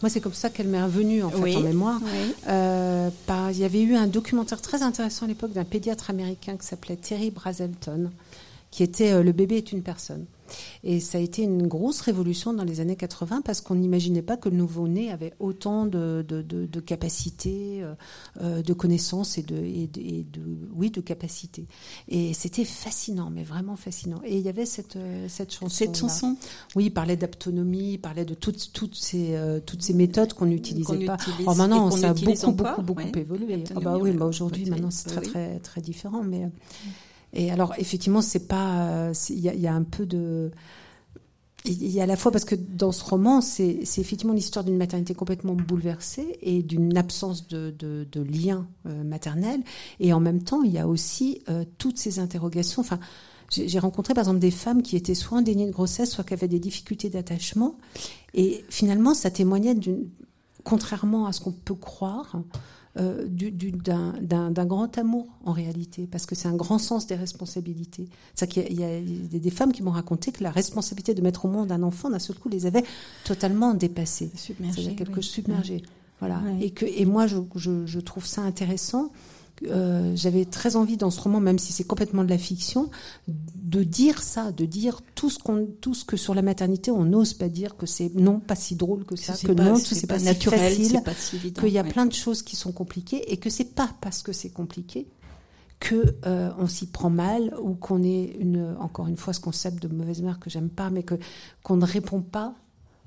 [0.02, 2.00] Moi, c'est comme ça qu'elle m'est revenue en, fait, en mémoire.
[2.48, 6.96] il y avait eu un documentaire très intéressant à l'époque d'un pédiatre américain qui s'appelait
[6.96, 8.10] Terry Brazelton,
[8.70, 10.24] qui était Le bébé est une personne.
[10.82, 14.36] Et ça a été une grosse révolution dans les années 80 parce qu'on n'imaginait pas
[14.36, 17.94] que le nouveau-né avait autant de, de, de, capacités, euh,
[18.40, 20.40] euh, de connaissances et de, et de,
[20.74, 21.66] oui, de capacités.
[22.08, 24.20] Et c'était fascinant, mais vraiment fascinant.
[24.24, 25.68] Et il y avait cette, euh, cette chanson.
[25.68, 26.36] Cette chanson?
[26.76, 31.04] Oui, il parlait d'autonomie, il parlait de toutes, toutes, ces, toutes ces méthodes qu'on n'utilisait
[31.04, 31.16] pas.
[31.46, 33.64] oh, maintenant, ça a beaucoup, beaucoup, beaucoup évolué.
[33.74, 36.22] Ah bah oui, bah aujourd'hui, maintenant, c'est très, très, très différent.
[36.22, 36.48] Mais.
[37.34, 39.12] Et alors, effectivement, c'est pas.
[39.28, 40.50] Il y, a un peu de.
[41.64, 44.76] Il y a à la fois parce que dans ce roman, c'est effectivement l'histoire d'une
[44.76, 49.62] maternité complètement bouleversée et d'une absence de, de, de lien euh, maternel.
[49.98, 52.80] Et en même temps, il y a aussi euh, toutes ces interrogations.
[52.80, 53.00] Enfin,
[53.50, 56.48] j'ai rencontré par exemple des femmes qui étaient soit en de grossesse, soit qui avaient
[56.48, 57.76] des difficultés d'attachement.
[58.34, 60.08] Et finalement, ça témoignait d'une,
[60.64, 62.36] contrairement à ce qu'on peut croire,
[62.96, 68.08] euh, d'un grand amour en réalité, parce que c'est un grand sens des responsabilités.
[68.34, 71.48] C'est qu'il y, a des femmes qui m'ont raconté que la responsabilité de mettre au
[71.48, 72.84] monde un enfant, d'un seul coup, les avait
[73.24, 74.30] totalement dépassées.
[74.36, 74.94] Submergées.
[74.94, 75.82] quelque chose submergé.
[76.20, 76.40] Voilà.
[76.60, 79.10] Et que et moi, je, je, je, trouve ça intéressant
[79.66, 82.90] euh, j'avais très envie dans ce roman, même si c'est complètement de la fiction,
[83.28, 87.04] de dire ça, de dire tout ce qu'on, tout ce que sur la maternité on
[87.04, 90.06] n'ose pas dire, que c'est non pas si drôle que ça, que, non, tout c'est
[90.06, 93.48] pas, naturel, naturel, si qu'il y a plein de choses qui sont compliquées et que
[93.48, 95.06] c'est pas parce que c'est compliqué
[95.78, 99.82] que euh, on s'y prend mal ou qu'on est une, encore une fois ce concept
[99.82, 101.14] de mauvaise mère que j'aime pas, mais que
[101.62, 102.54] qu'on ne répond pas.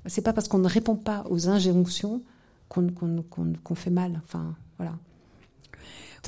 [0.06, 2.22] C'est pas parce qu'on ne répond pas aux injonctions
[2.68, 4.22] qu'on qu'on fait mal.
[4.24, 4.94] Enfin, voilà.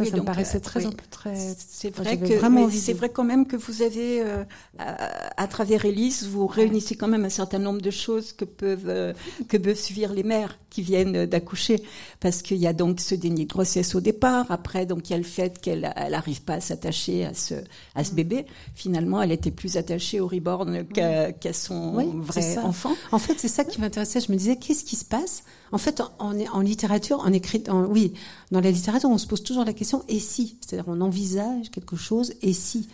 [0.04, 1.34] Ça, ça me paraissait euh, très, très.
[1.68, 2.26] C'est vrai que,
[2.70, 4.44] c'est vrai quand même que vous avez, euh,
[4.78, 9.12] à, travers Élise, vous réunissez quand même un certain nombre de choses que peuvent euh,
[9.48, 11.82] que peuvent suivre les mères qui viennent d'accoucher,
[12.20, 14.46] parce qu'il y a donc ce déni de grossesse au départ.
[14.50, 17.54] Après, donc il y a le fait qu'elle n'arrive pas à s'attacher à ce
[17.94, 18.14] à ce mm.
[18.14, 18.46] bébé.
[18.74, 22.94] Finalement, elle était plus attachée au reborn qu'à son vrai enfant.
[23.12, 24.20] En fait, c'est ça qui m'intéressait.
[24.20, 25.42] Je me disais, qu'est-ce qui se passe?
[25.72, 28.12] En fait, en, en littérature, en écrit, en, oui,
[28.50, 30.56] dans la littérature, on se pose toujours la question et si?
[30.60, 32.88] C'est-à-dire, on envisage quelque chose et si?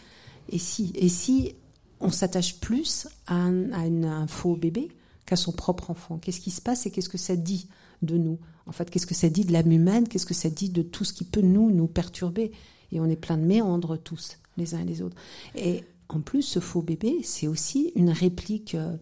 [0.48, 0.92] Et si?
[0.94, 1.54] Et si
[2.00, 4.88] on s'attache plus à un, faux bébé
[5.24, 6.18] qu'à son propre enfant?
[6.18, 7.68] Qu'est-ce qui se passe et qu'est-ce que ça dit
[8.02, 8.38] de nous?
[8.66, 10.09] En fait, qu'est-ce que ça dit de l'âme humaine?
[10.09, 12.52] Qu'est-ce que ça dit de tout ce qui peut nous, nous perturber?
[12.92, 15.16] Et on est plein de méandres tous, les uns et les autres.
[15.54, 18.74] Et en plus, ce faux bébé, c'est aussi une réplique.
[18.74, 18.96] Euh,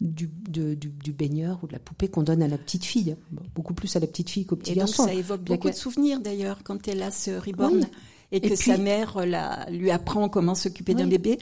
[0.00, 3.16] du, du, baigneur ou de la poupée qu'on donne à la petite fille,
[3.54, 5.04] beaucoup plus à la petite fille qu'au petit et garçon.
[5.04, 7.86] ça évoque beaucoup de souvenirs d'ailleurs quand elle a ce reborn
[8.32, 11.38] et que sa mère la, lui apprend comment s'occuper d'un bébé.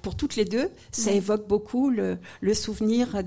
[0.00, 3.20] Pour toutes les deux, ça évoque beaucoup le, le souvenir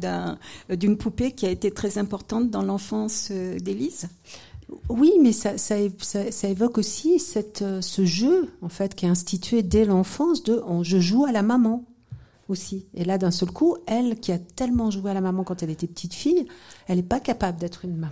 [0.70, 4.08] d'une poupée qui a été très importante dans l'enfance euh, d'Élise.
[4.90, 9.10] Oui, mais ça, ça, ça, évoque aussi cette, euh, ce jeu en fait qui est
[9.10, 11.84] institué dès l'enfance de je joue à la maman
[12.48, 12.86] aussi.
[12.94, 15.70] Et là, d'un seul coup, elle, qui a tellement joué à la maman quand elle
[15.70, 16.48] était petite fille,
[16.88, 18.12] elle n'est pas capable d'être une maman.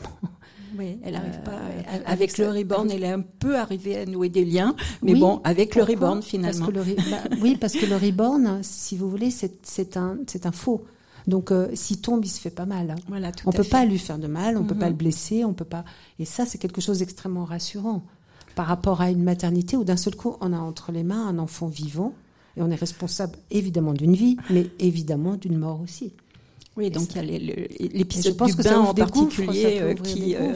[0.78, 1.52] Oui, elle n'arrive pas.
[1.52, 5.42] Euh, avec, le reborn, elle est un peu arrivée à nouer des liens, mais bon,
[5.44, 6.68] avec le reborn finalement.
[6.68, 6.82] Bah,
[7.42, 10.86] oui, parce que le reborn, si vous voulez, c'est un, un faux.
[11.26, 12.92] Donc, euh, s'il tombe, il se fait pas mal.
[12.92, 12.96] Hein.
[13.08, 14.92] Voilà, on peut pas lui faire de mal, on peut pas mhm.
[14.92, 15.86] le blesser, on peut pas.
[16.20, 18.04] Et ça, c'est quelque chose d'extrêmement rassurant
[18.56, 21.40] par rapport à une maternité où d'un seul coup, on a entre les mains un
[21.40, 22.14] enfant vivant
[22.58, 26.14] et on est responsable évidemment d'une vie, mais évidemment d'une mort aussi.
[26.76, 30.54] Oui, donc il y a l'épisode du bain en particulier euh, qui, euh,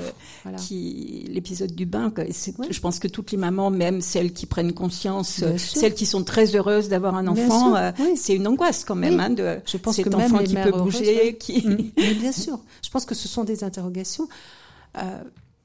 [0.57, 2.11] qui l'épisode du bain.
[2.17, 6.55] Je pense que toutes les mamans, même celles qui prennent conscience, celles qui sont très
[6.55, 10.09] heureuses d'avoir un enfant, euh, c'est une angoisse quand même hein, de je pense cet
[10.09, 11.37] que enfant qui peut bouger.
[11.37, 11.67] Qui...
[11.67, 12.13] Mm.
[12.19, 14.27] bien sûr, je pense que ce sont des interrogations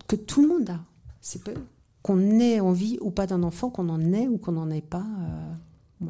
[0.06, 0.80] que tout le monde a.
[1.22, 1.40] C'est
[2.02, 5.06] qu'on ait envie ou pas d'un enfant, qu'on en ait ou qu'on n'en ait pas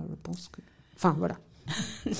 [0.09, 0.61] je pense que.
[0.96, 1.38] Enfin, voilà.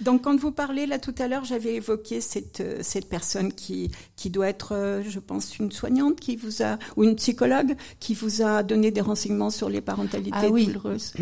[0.00, 3.90] Donc, quand vous parlez là tout à l'heure, j'avais évoqué cette, euh, cette personne qui,
[4.16, 8.14] qui doit être, euh, je pense, une soignante qui vous a, ou une psychologue qui
[8.14, 10.66] vous a donné des renseignements sur les parentalités ah, oui.
[10.66, 11.14] douloureuses.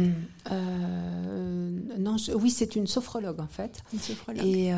[0.50, 3.82] Euh, non, oui, c'est une sophrologue en fait.
[3.92, 4.44] Une sophrologue.
[4.44, 4.72] Et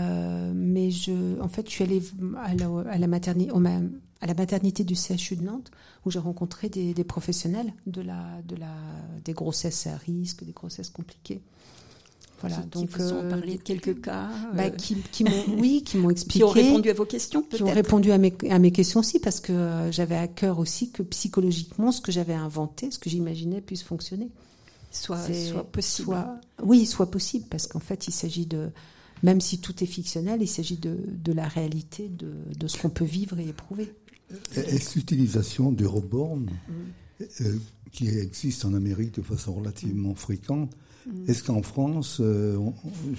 [0.55, 2.03] mais je, en fait, je suis allée
[2.43, 3.53] à la, à la maternité,
[4.21, 5.71] à la maternité du CHU de Nantes,
[6.05, 8.73] où j'ai rencontré des, professionnels de la, de la,
[9.25, 11.43] des grossesses à risque, des grossesses compliquées.
[12.41, 15.25] Voilà, qui, donc qui vous ont euh, parlé de quelques cas, bah, euh, qui, qui
[15.25, 18.19] m'ont, oui, qui m'ont expliqué, qui ont répondu à vos questions, qui ont répondu à
[18.19, 22.01] mes, à mes questions aussi, parce que euh, j'avais à cœur aussi que psychologiquement, ce
[22.01, 24.29] que j'avais inventé, ce que j'imaginais puisse fonctionner,
[24.91, 26.09] soit, soit possible.
[26.09, 28.69] Soit, oui, soit possible, parce qu'en fait, il s'agit de,
[29.23, 32.91] même si tout est fictionnel, il s'agit de, de la réalité, de, de ce qu'on
[32.91, 33.95] peut vivre et éprouver.
[34.55, 36.51] Est-ce l'utilisation du reborn,
[37.41, 37.59] euh,
[37.93, 41.31] qui existe en Amérique de façon relativement fréquente, mm.
[41.31, 42.59] est-ce qu'en France, euh,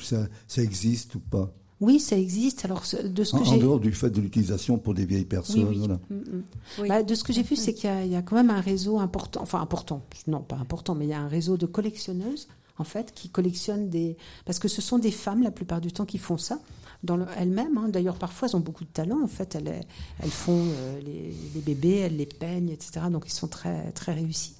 [0.02, 1.52] ça, existe ou pas?
[1.80, 2.66] Oui, ça existe.
[2.66, 5.74] Alors, de ce que en, en dehors du fait de l'utilisation pour des vieilles personnes.
[5.74, 6.00] Voilà.
[6.10, 6.88] Mm, mm.
[6.88, 9.42] Bah, de ce que j'ai vu, c'est qu'il y, a quand même un réseau important,
[9.42, 12.48] enfin important, non pas important, mais il y a un réseau de collectionneuses
[12.80, 16.06] en fait qui collectionnent des, parce que ce sont des femmes la plupart du temps
[16.06, 16.60] qui font ça
[17.04, 17.78] dans elles-mêmes.
[17.78, 17.90] Hein.
[17.90, 19.22] D'ailleurs, parfois, elles ont beaucoup de talent.
[19.24, 19.86] En fait, elles,
[20.22, 23.06] elles font euh, les, bébés, elles les peignent, etc.
[23.12, 24.56] Donc, ils sont très, très réussis.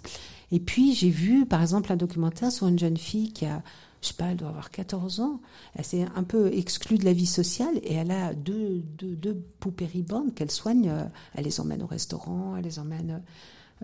[0.52, 3.62] Et puis, j'ai vu, par exemple, un documentaire sur une jeune fille qui a,
[4.02, 5.42] je sais pas, elle doit avoir 14 ans.
[5.76, 9.36] Elle s'est un peu exclue de la vie sociale et elle a deux, deux, deux
[9.60, 10.92] poupées ribandes qu'elle soigne.
[11.36, 13.22] Elle les emmène au restaurant, elle les emmène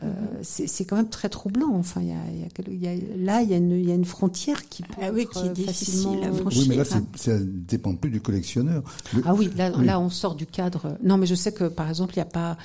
[0.02, 1.72] euh, c'est quand même très troublant.
[1.76, 5.12] Enfin, y a, y a, là, il y, y, a une frontière qui peut ah
[5.14, 6.62] oui, qui est difficile à franchir.
[6.62, 8.84] Oui, mais là, ça ne dépend plus du collectionneur.
[9.24, 10.98] Ah oui là, là, on sort du cadre.
[11.04, 12.58] Non, mais je sais que, par exemple, il n'y a pas...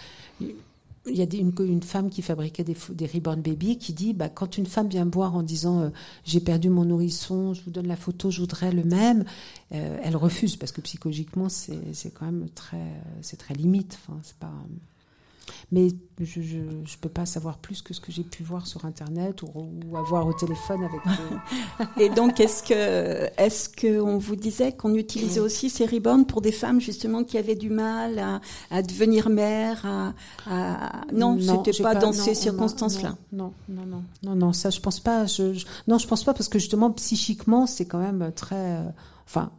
[1.11, 4.59] Il y a une, femme qui fabriquait des, des reborn baby qui dit bah, quand
[4.59, 5.88] une femme vient boire en disant euh,
[6.25, 9.25] j'ai perdu mon nourrisson, je vous donne la photo, je voudrais le même,
[9.71, 13.99] elle refuse parce que psychologiquement c'est quand même très c'est très limite.
[14.23, 14.53] C'est pas
[15.73, 15.89] Mais
[16.21, 19.71] je ne peux pas savoir plus que ce que j'ai pu voir sur Internet ou,
[19.87, 21.01] ou avoir au téléphone avec.
[22.01, 26.53] Et donc, est-ce que, est-ce qu'on vous disait qu'on utilisait aussi ces ribbons pour des
[26.53, 30.15] femmes justement qui avaient du mal à, à devenir mère à,
[30.47, 31.03] à...
[31.13, 33.17] Non, non c'était pas, pas, dans non, ces circonstances-là.
[33.33, 35.27] Non, non, non, non, non, ça je pense pas.
[35.27, 38.57] Je, je, non, je pense pas parce que justement psychiquement c'est quand même très.
[38.57, 38.83] Euh,
[39.27, 39.51] enfin,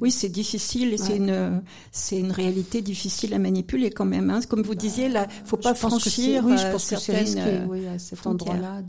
[0.00, 0.96] oui, c'est difficile, ouais.
[0.96, 4.30] c'est une c'est une réalité difficile à manipuler quand même.
[4.30, 4.40] Hein.
[4.48, 7.86] Comme vous bah, disiez, là, faut pas franchir oui, je pense certaines que risqué, oui,
[7.86, 8.82] à cet endroit-là.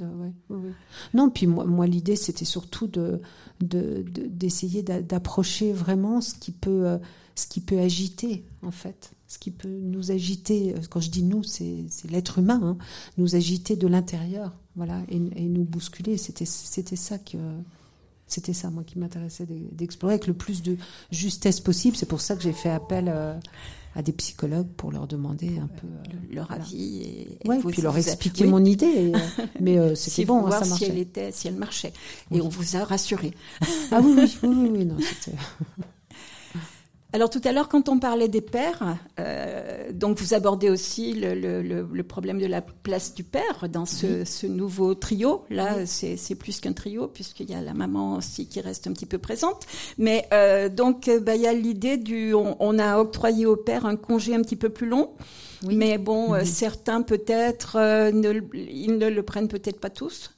[0.49, 0.59] Oui.
[1.13, 3.21] Non, puis moi, moi l'idée c'était surtout de
[3.61, 6.99] d'essayer de, d'approcher vraiment ce qui peut
[7.35, 10.75] ce qui peut agiter en fait, ce qui peut nous agiter.
[10.89, 12.77] Quand je dis nous, c'est l'être humain, hein,
[13.17, 16.17] nous agiter de l'intérieur, voilà, et, et nous bousculer.
[16.17, 17.37] C'était c'était ça que
[18.29, 20.77] c'était ça, moi, qui m'intéressait d'explorer avec le plus de
[21.11, 21.95] justesse possible.
[21.97, 23.33] C'est pour ça que j'ai fait appel euh,
[23.95, 26.63] à des psychologues pour leur demander un peu euh, leur voilà.
[26.63, 28.49] avis et, et ouais, puis leur expliquer oui.
[28.49, 28.85] mon idée.
[28.85, 29.19] Et, euh,
[29.59, 30.85] mais euh, c'était si bon, voir ça marchait.
[30.85, 31.93] si elle était, si elle marchait.
[32.31, 33.33] Et on vous a rassuré.
[33.91, 35.37] Ah oui, oui, oui, oui non, c'était.
[37.11, 41.33] Alors tout à l'heure, quand on parlait des pères, euh, donc vous abordez aussi le,
[41.33, 44.25] le, le, problème de la place du père dans ce, oui.
[44.27, 45.43] ce nouveau trio.
[45.49, 45.87] Là, oui.
[45.87, 49.17] c'est plus qu'un trio puisqu'il y a la maman aussi qui reste un petit peu
[49.17, 49.65] présente.
[49.97, 53.87] Mais euh, donc bah, il y a l'idée du, on, on, a octroyé au père
[53.87, 55.09] un congé un petit peu plus long.
[55.63, 55.75] Oui.
[55.75, 60.31] Mais bon, euh, certains peut-être, euh, ne, ils ne le prennent peut-être pas tous.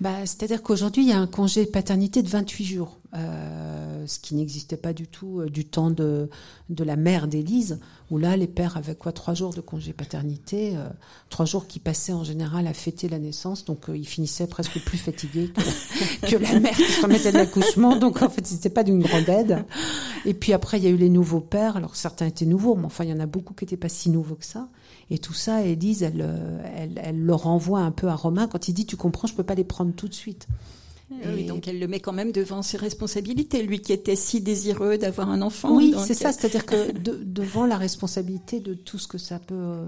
[0.00, 4.34] Bah, C'est-à-dire qu'aujourd'hui, il y a un congé paternité de 28 jours, euh, ce qui
[4.34, 6.30] n'existait pas du tout euh, du temps de,
[6.70, 10.72] de la mère d'Élise, où là, les pères avaient quoi Trois jours de congé paternité,
[10.74, 10.88] euh,
[11.28, 14.82] trois jours qui passaient en général à fêter la naissance, donc euh, ils finissaient presque
[14.82, 18.70] plus fatigués que, que la mère qui se remettait de l'accouchement, donc en fait, c'était
[18.70, 19.66] pas d'une grande aide.
[20.24, 22.86] Et puis après, il y a eu les nouveaux pères, alors certains étaient nouveaux, mais
[22.86, 24.68] enfin, il y en a beaucoup qui n'étaient pas si nouveaux que ça.
[25.10, 26.24] Et tout ça, Élise, elle,
[26.76, 29.42] elle, elle, le renvoie un peu à Romain quand il dit Tu comprends, je peux
[29.42, 30.46] pas les prendre tout de suite.
[31.24, 31.42] Et...
[31.44, 35.28] donc elle le met quand même devant ses responsabilités, lui qui était si désireux d'avoir
[35.28, 35.74] un enfant.
[35.74, 39.82] Oui, c'est ça, c'est-à-dire que de, devant la responsabilité de tout ce que ça peut,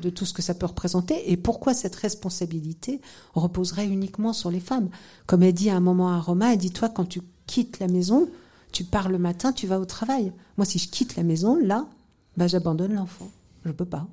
[0.00, 3.00] de tout ce que ça peut représenter, et pourquoi cette responsabilité
[3.34, 4.88] reposerait uniquement sur les femmes?
[5.26, 7.88] Comme elle dit à un moment à Romain, elle dit toi quand tu quittes la
[7.88, 8.28] maison,
[8.70, 10.32] tu pars le matin, tu vas au travail.
[10.56, 11.88] Moi, si je quitte la maison, là,
[12.36, 13.28] bah, j'abandonne l'enfant.
[13.64, 14.06] Je peux pas.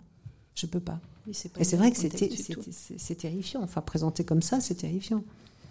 [0.56, 1.00] Je peux pas.
[1.28, 3.62] Et c'est vrai que c'est terrifiant.
[3.62, 5.24] Enfin, présenté comme ça, c'est terrifiant.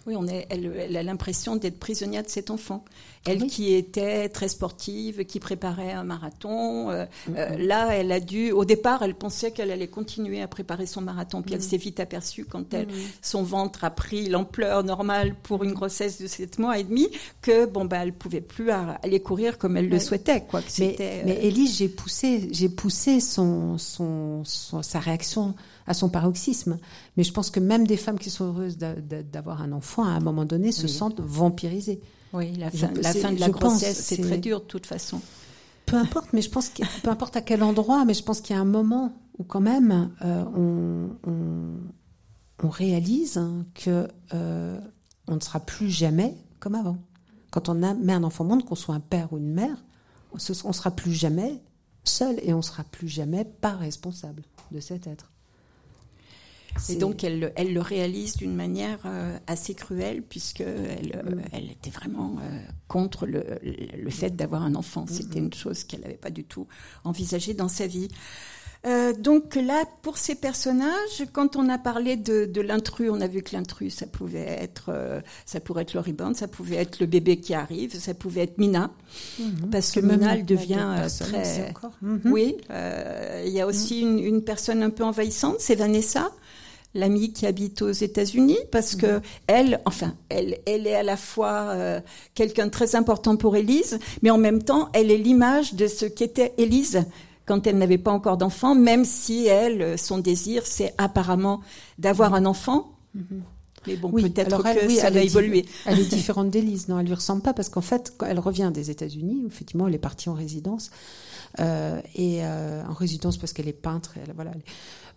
[0.07, 2.85] Oui, on est, elle, elle a l'impression d'être prisonnière de cet enfant.
[3.25, 3.47] Elle oui.
[3.47, 7.37] qui était très sportive, qui préparait un marathon, euh, mm -hmm.
[7.37, 8.51] euh, là, elle a dû.
[8.51, 11.63] Au départ, elle pensait qu'elle allait continuer à préparer son marathon, puis mm -hmm.
[11.63, 13.31] elle s'est vite aperçue quand elle, mm -hmm.
[13.33, 17.07] son ventre a pris l'ampleur normale pour une grossesse de 7 mois et demi,
[17.41, 20.61] que bon bah elle pouvait plus aller courir comme elle le souhaitait, quoi.
[20.61, 21.21] Que mais, euh...
[21.27, 25.55] mais Elise, j'ai poussé, j'ai poussé son, son, son, sa réaction
[25.87, 26.77] à son paroxysme.
[27.17, 30.19] Mais je pense que même des femmes qui sont heureuses d'avoir un enfant, à un
[30.19, 30.89] moment donné, se oui.
[30.89, 32.01] sentent vampirisées.
[32.33, 35.21] Oui, la fin, je, la fin de la grossesse, c'est très dur de toute façon.
[35.85, 38.55] Peu importe, mais je pense que, peu importe à quel endroit, mais je pense qu'il
[38.55, 43.39] y a un moment où quand même euh, on, on, on, réalise
[43.75, 44.79] que euh,
[45.27, 46.97] on ne sera plus jamais comme avant.
[47.51, 49.77] Quand on a, met un enfant au monde, qu'on soit un père ou une mère,
[50.31, 51.61] on ne sera plus jamais
[52.03, 55.31] seul et on ne sera plus jamais pas responsable de cet être.
[56.89, 61.41] Et donc elle, elle le réalise d'une manière euh, assez cruelle puisque elle, mm.
[61.51, 65.05] elle était vraiment euh, contre le, le fait d'avoir un enfant.
[65.07, 65.45] C'était mm.
[65.45, 66.67] une chose qu'elle n'avait pas du tout
[67.03, 68.09] envisagée dans sa vie.
[68.85, 73.27] Euh, donc là, pour ces personnages, quand on a parlé de, de l'intrus, on a
[73.27, 76.99] vu que l'intrus, ça pouvait être, euh, ça pourrait être le rebound, ça pouvait être
[76.99, 78.91] le bébé qui arrive, ça pouvait être Mina,
[79.39, 79.69] mm -hmm.
[79.71, 81.73] parce que Mina, elle devient euh, très.
[82.01, 82.31] Mm -hmm.
[82.31, 82.57] Oui,
[83.45, 86.31] il y a aussi une, une, personne un peu envahissante, c'est Vanessa
[86.95, 91.69] l'amie qui habite aux États-Unis parce que elle, enfin, elle, elle est à la fois
[91.69, 92.01] euh,
[92.33, 96.05] quelqu'un de très important pour Élise, mais en même temps, elle est l'image de ce
[96.05, 97.03] qu'était Élise
[97.45, 101.61] quand elle n'avait pas encore d'enfant, même si elle, son désir, c'est apparemment
[101.99, 102.91] d'avoir un enfant.
[103.15, 103.41] -hmm.
[103.87, 105.65] Mais bon, oui, peut-être que elle, oui, ça va évoluer.
[105.85, 108.71] Elle est différente d'Élise, non Elle lui ressemble pas parce qu'en fait, quand elle revient
[108.73, 110.91] des États-Unis, effectivement, elle est partie en résidence
[111.59, 114.15] euh, et euh, en résidence parce qu'elle est peintre.
[114.15, 114.51] Elle, voilà.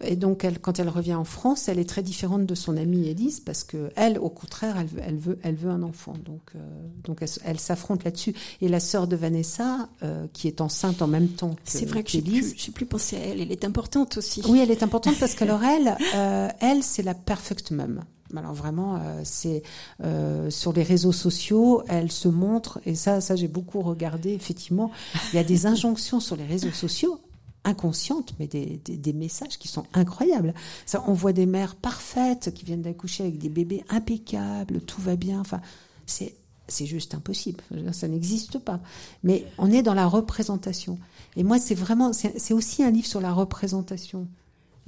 [0.05, 3.09] Et donc, elle, quand elle revient en France, elle est très différente de son amie
[3.09, 6.15] Élise parce que elle, au contraire, elle, elle veut, elle veut un enfant.
[6.25, 6.59] Donc, euh,
[7.05, 8.35] donc, elle, elle s'affronte là-dessus.
[8.61, 12.05] Et la sœur de Vanessa, euh, qui est enceinte en même temps que c'est vrai
[12.05, 13.41] que j'ai plus, plus pensé à elle.
[13.41, 14.43] Elle est importante aussi.
[14.49, 18.03] Oui, elle est importante parce qu'alors elle, euh, elle, c'est la perfect mum.
[18.37, 19.63] Alors vraiment, euh, c'est
[20.05, 24.33] euh, sur les réseaux sociaux, elle se montre et ça, ça j'ai beaucoup regardé.
[24.33, 24.91] Effectivement,
[25.33, 27.21] il y a des injonctions sur les réseaux sociaux
[27.65, 30.55] inconscientes, mais des, des, messages qui sont incroyables.
[30.87, 35.17] Ça, on voit des mères parfaites qui viennent d'accoucher avec des bébés impeccables, tout va
[35.17, 35.41] bien.
[35.41, 35.61] Enfin,
[36.07, 36.35] c'est
[36.69, 37.65] c'est juste impossible.
[37.93, 38.81] Ça n'existe pas.
[39.23, 40.99] Mais on est dans la représentation.
[41.37, 44.29] Et moi, c'est vraiment, c'est aussi un livre sur la représentation.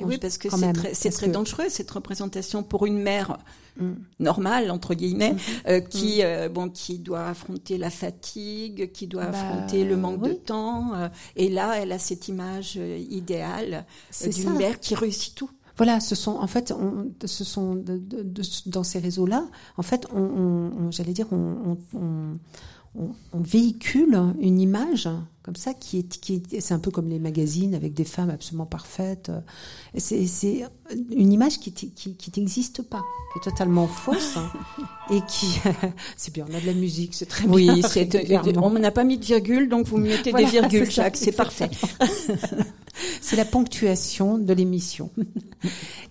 [0.01, 3.39] Et oui, parce que c'est très, très dangereux cette représentation pour une mère
[3.81, 3.93] mm.
[4.19, 5.69] normale entre guillemets, mm-hmm.
[5.69, 6.25] euh, qui mm.
[6.25, 10.95] euh, bon, qui doit affronter la fatigue, qui doit bah, affronter le manque de temps.
[10.95, 13.85] Euh, et là, elle a cette image idéale
[14.25, 15.51] d'une mère qui réussit tout.
[15.77, 19.47] Voilà, ce sont en fait, on, ce sont de, de, de, dans ces réseaux-là,
[19.79, 21.79] en fait, on, on j'allais dire, on,
[22.95, 25.09] on, véhicule une image
[25.43, 28.67] comme ça qui est, qui c'est un peu comme les magazines avec des femmes absolument
[28.67, 29.31] parfaites.
[29.97, 30.69] C'est
[31.11, 34.51] une image qui qui n'existe pas, qui est totalement fausse hein,
[35.11, 35.61] et qui
[36.17, 36.47] c'est bien.
[36.51, 38.43] On a de la musique, c'est très oui, bien.
[38.45, 41.71] Oui, on n'a pas mis de virgule, donc vous mettez des virgules, Jacques, c'est parfait.
[43.21, 45.11] c'est la ponctuation de l'émission.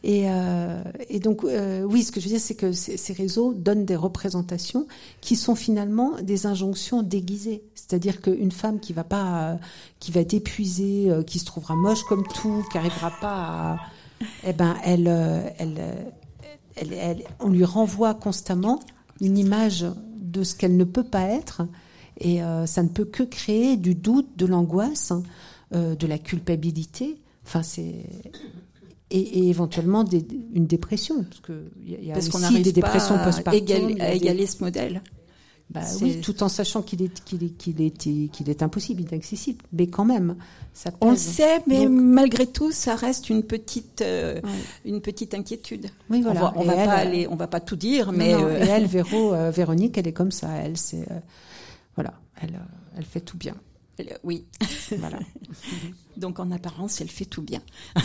[0.04, 3.54] et, euh, et donc, euh, oui, ce que je veux dire, c'est que ces réseaux
[3.54, 4.88] donnent des représentations
[5.22, 7.64] qui sont finalement des injonctions déguisées.
[7.76, 9.19] C'est-à-dire qu'une femme qui va pas,
[10.00, 13.78] qui va être épuisée, euh, qui se trouvera moche comme tout, qui n'arrivera pas à,
[14.46, 15.08] eh ben, elle,
[15.58, 15.82] elle,
[16.76, 18.80] elle, elle, on lui renvoie constamment
[19.22, 19.86] une image
[20.18, 21.62] de ce qu'elle ne peut pas être.
[22.22, 25.14] Et ça ne peut que créer du doute, de l'angoisse.
[25.76, 27.22] Euh, de la culpabilité.
[27.46, 28.04] Enfin, c'est
[29.12, 33.96] et, éventuellement des, une dépression, parce que il y a aussi des dépressions post-partum.
[34.00, 35.04] à égaler ce modèle.
[35.70, 37.92] Bah oui, tout en sachant qu'il est qu'il est qu'il est
[38.30, 40.36] qu'il est impossible, inaccessible, mais quand même,
[40.74, 40.90] ça.
[41.00, 44.42] On le sait, mais malgré tout, ça reste une petite euh,
[44.84, 45.92] une petite inquiétude.
[46.10, 46.54] Oui, voilà.
[46.56, 49.36] On va, va pas aller, on va pas tout dire, mais euh, et elle, Véro,
[49.52, 50.50] Véronique, elle est comme ça.
[50.56, 51.08] Elle, c'est
[51.96, 52.60] voilà, elle
[52.98, 53.56] elle fait tout bien.
[54.24, 54.46] Oui.
[54.98, 55.20] voilà.
[56.18, 57.62] donc en apparence, elle fait tout bien.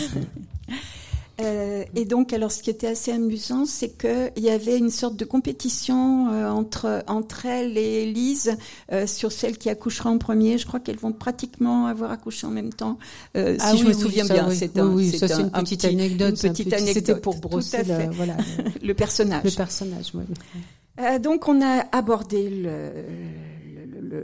[1.40, 5.16] Euh, et donc, alors, ce qui était assez amusant, c'est qu'il y avait une sorte
[5.16, 8.56] de compétition euh, entre entre elle et Lise
[8.92, 10.58] euh, sur celle qui accouchera en premier.
[10.58, 12.98] Je crois qu'elles vont pratiquement avoir accouché en même temps,
[13.34, 14.48] ah si je me souviens bien.
[14.50, 16.40] C'est un, oui, ça, une, petite petit, anecdote.
[16.42, 16.94] Une petite anecdote.
[16.94, 18.36] C'était pour brosser le, voilà,
[18.82, 19.44] le personnage.
[19.44, 20.24] Le personnage, oui.
[21.20, 22.92] donc, on a abordé le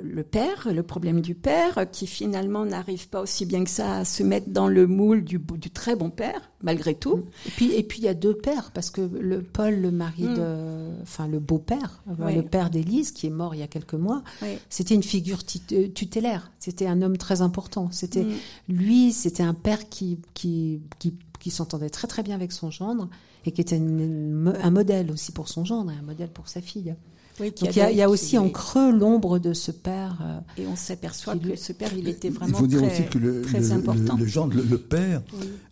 [0.03, 4.05] le, père, le problème du père, qui finalement n'arrive pas aussi bien que ça à
[4.05, 7.24] se mettre dans le moule du, du très bon père, malgré tout.
[7.47, 10.24] Et puis, et puis il y a deux pères, parce que le Paul, le mari
[10.24, 10.34] mm.
[10.34, 14.22] de, enfin le beau-père, le père d'Élise, qui est mort il y a quelques mois,
[14.68, 15.41] c'était une figure
[15.72, 16.51] euh, tutélaire.
[16.59, 17.88] C'était un homme très important.
[17.91, 18.34] C'était mm.
[18.68, 23.09] lui, c'était un père qui, qui, qui, qui s'entendait très très bien avec son gendre
[23.47, 26.95] et qui était un modèle aussi pour son gendre et un modèle pour sa fille.
[27.41, 30.18] Donc il y, a, aussi en creux l'ombre de ce père.
[30.22, 33.09] Euh, et on s'aperçoit que ce père, il était vraiment Il faut dire très, aussi
[33.09, 34.16] que le, le, important.
[34.16, 35.22] le, genre, le, père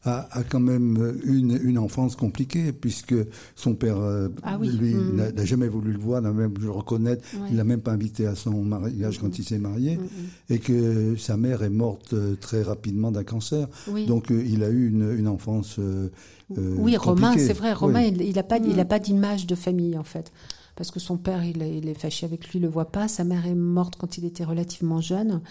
[0.05, 3.15] a, a, quand même une, une enfance compliquée puisque
[3.55, 5.33] son père, euh, ah lui, mm.
[5.35, 7.19] n'a jamais voulu le voir, n'a même, je le reconnais,
[7.51, 10.55] il l'a même pas invité à son mariage quand il s'est marié, mm, mm.
[10.55, 13.69] et que sa mère est morte euh, très rapidement d'un cancer.
[14.07, 15.77] Donc il a eu une, une enfance.
[15.79, 16.09] Euh,
[16.57, 17.73] oui, Romain, c'est vrai.
[17.75, 20.33] Romain, il n'a pas, il a pas d'image de famille en fait
[20.79, 23.09] parce que son père, il est, il est, fâché avec lui, il le voit pas.
[23.09, 25.43] Sa mère est morte quand il était relativement jeune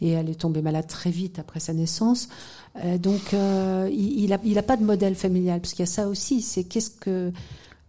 [0.00, 2.28] et elle est tombée malade très vite après sa naissance.
[2.84, 5.88] Euh, donc, euh, il, il, a, il a pas de modèle familial, parce qu'il y
[5.88, 6.42] a ça aussi.
[6.42, 7.30] C'est qu'est-ce que,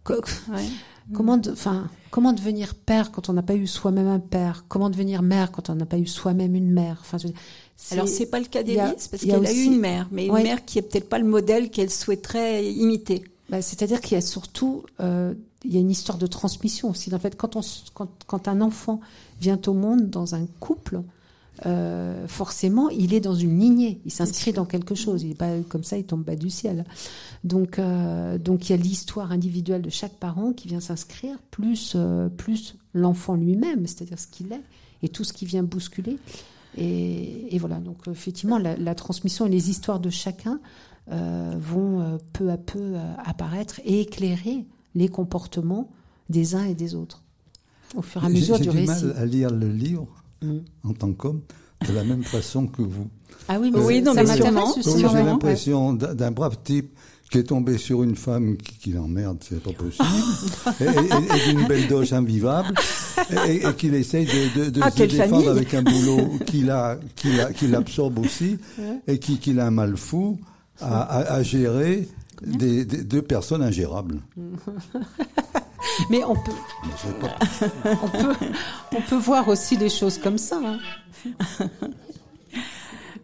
[1.12, 4.64] comment, enfin, comment devenir père quand on n'a pas eu soi-même un père?
[4.68, 6.98] Comment devenir mère quand on n'a pas eu soi-même une mère?
[7.00, 7.18] Enfin,
[7.90, 10.64] alors c'est pas le cas d'Élise parce qu'elle a eu une mère, mais une mère
[10.64, 13.24] qui est peut-être pas le modèle qu'elle souhaiterait imiter.
[13.50, 15.34] Bah, c'est-à-dire qu'il y a surtout euh,
[15.64, 17.14] il y a une histoire de transmission aussi.
[17.14, 17.60] En fait, quand, on,
[17.94, 19.00] quand, quand un enfant
[19.40, 21.02] vient au monde dans un couple,
[21.66, 25.22] euh, forcément, il est dans une lignée, il s'inscrit dans quelque chose.
[25.22, 26.84] Il est pas comme ça, il tombe pas du ciel.
[27.44, 31.92] Donc, euh, donc il y a l'histoire individuelle de chaque parent qui vient s'inscrire, plus
[31.94, 34.62] euh, plus l'enfant lui-même, c'est-à-dire ce qu'il est
[35.02, 36.18] et tout ce qui vient bousculer.
[36.76, 37.78] Et, et voilà.
[37.78, 40.60] Donc effectivement, la, la, transmission et les histoires de chacun
[41.06, 42.94] vont peu à peu
[43.26, 44.64] apparaître et éclairer
[44.94, 45.88] les comportements
[46.28, 47.22] des uns et des autres
[47.96, 48.86] au fur et à mesure du, récit.
[48.86, 50.08] J'ai du mal à lire le livre
[50.42, 50.58] mm.
[50.84, 51.40] en tant qu'homme
[51.86, 53.08] de la même façon que vous.
[53.48, 54.74] Ah oui, mais oui, non, mais sûrement.
[54.82, 56.96] J'ai l'impression d'un brave type
[57.30, 60.06] qui est tombé sur une femme qui, qui l'emmerde, c'est pas possible,
[60.80, 62.72] et, et, d'une belle doge invivable,
[63.48, 66.96] et, et qu'il essaye de, de, de ah, se défendre avec un boulot qu'il a,
[67.56, 68.58] qu'il absorbe aussi,
[69.08, 70.38] et qui, qu'il a un mal fou
[70.80, 72.08] à, à, à gérer
[72.46, 74.20] des, deux personnes ingérables.
[76.10, 76.52] Mais on peut,
[78.02, 78.34] on peut,
[78.96, 80.60] on peut voir aussi les choses comme ça.
[80.64, 80.78] Hein.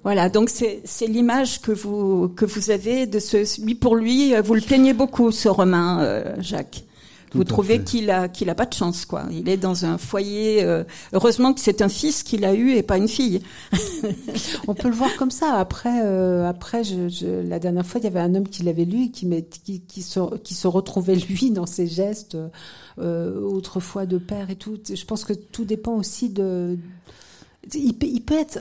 [0.03, 4.35] Voilà, donc c'est c'est l'image que vous que vous avez de ce lui pour lui
[4.41, 6.85] vous le plaignez beaucoup ce Romain euh, Jacques.
[7.33, 9.25] Vous trouvez qu'il a qu'il a pas de chance quoi.
[9.31, 10.63] Il est dans un foyer.
[10.65, 13.41] euh, heureusement que c'est un fils qu'il a eu et pas une fille.
[14.69, 15.55] On peut le voir comme ça.
[15.55, 18.85] Après, euh, après, je, je- la dernière fois, il y avait un homme qui l'avait
[18.85, 22.37] lu et qui, met- qui, qui, se, qui se retrouvait lui dans ses gestes
[22.99, 24.79] euh, autrefois de père et tout.
[24.93, 26.79] Je pense que tout dépend aussi de.
[27.75, 28.59] Il peut, il peut être.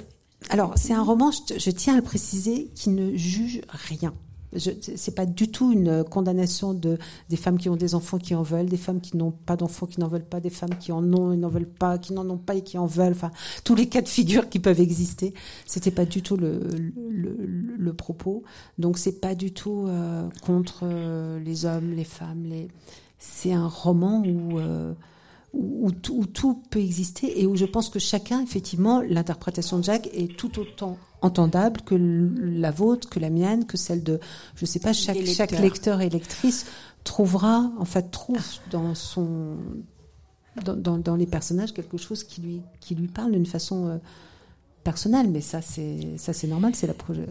[0.49, 1.32] Alors, c'est un roman.
[1.32, 4.13] Je, je tiens à le préciser, qui ne juge rien.
[4.54, 6.97] Je, c'est pas du tout une condamnation de
[7.30, 9.86] des femmes qui ont des enfants qui en veulent, des femmes qui n'ont pas d'enfants
[9.86, 12.28] qui n'en veulent pas, des femmes qui en ont et n'en veulent pas, qui n'en
[12.30, 13.12] ont pas et qui en veulent.
[13.12, 13.32] Enfin,
[13.64, 15.36] tous les cas de figure qui peuvent exister.
[15.68, 16.60] C'était pas du tout le,
[17.10, 17.36] le,
[17.78, 18.43] le- propos.
[18.78, 22.43] Donc c'est pas du tout euh, contre euh, les hommes, les femmes.
[22.45, 22.70] Les...
[23.18, 24.93] C'est un roman où, euh,
[25.54, 30.10] où, où tout peut exister et où je pense que chacun, effectivement, l'interprétation de Jacques
[30.14, 34.20] est tout autant entendable que la vôtre, que la mienne, que celle de,
[34.55, 36.65] je sais pas, chaque, chaque lecteur et lectrice
[37.03, 38.38] trouvera, en fait, trouve
[38.72, 39.55] dans son
[40.65, 43.97] dans, dans, dans les personnages quelque chose qui lui, qui lui parle d'une façon euh,
[44.84, 45.30] personnelle.
[45.30, 47.26] Mais ça, c'est ça c'est normal, c'est la proje-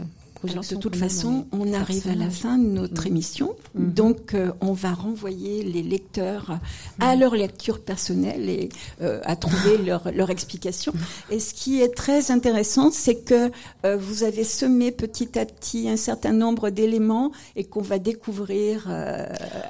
[0.49, 3.07] Alors, de toute façon, on arrive à la fin de notre Mhm.
[3.09, 3.93] émission, Mhm.
[3.93, 6.59] donc euh, on va renvoyer les lecteurs
[7.01, 7.20] à Mhm.
[7.20, 8.68] leur lecture personnelle et
[9.03, 10.93] euh, à trouver leur, leur explication.
[11.30, 13.51] Et ce qui est très intéressant, c'est que
[13.84, 18.86] euh, vous avez semé petit à petit un certain nombre d'éléments et qu'on va découvrir
[18.89, 19.26] euh,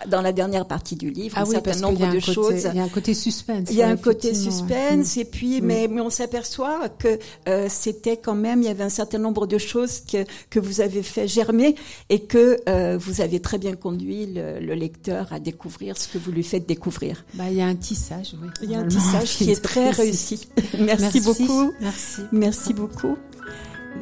[0.08, 2.64] dans la dernière partie du livre, Ah un oui, certain nombre de côté- choses.
[2.70, 3.68] Il y a un côté suspense.
[3.70, 5.64] Il y a un côté suspense et puis Mm.
[5.64, 9.46] mais, mais on s'aperçoit que euh, c'était quand même il y avait un certain nombre
[9.46, 11.74] de choses que que vous avez fait germer
[12.08, 16.18] et que euh, vous avez très bien conduit le, le lecteur à découvrir ce que
[16.18, 17.24] vous lui faites découvrir.
[17.34, 18.48] Bah, il y a un tissage, oui.
[18.62, 20.48] Il y a un tissage qui est très réussi.
[20.78, 21.72] Merci, Merci beaucoup.
[21.80, 22.20] Merci.
[22.32, 23.16] Merci beaucoup.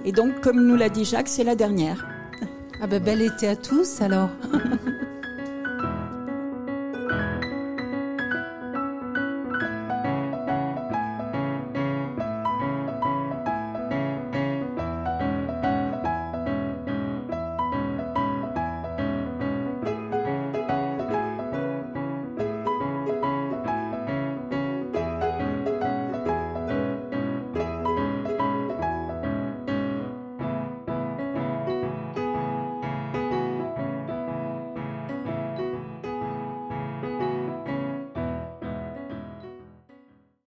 [0.04, 2.06] Et donc comme nous l'a dit Jacques, c'est la dernière.
[2.80, 4.30] Ah ben bel été à tous alors.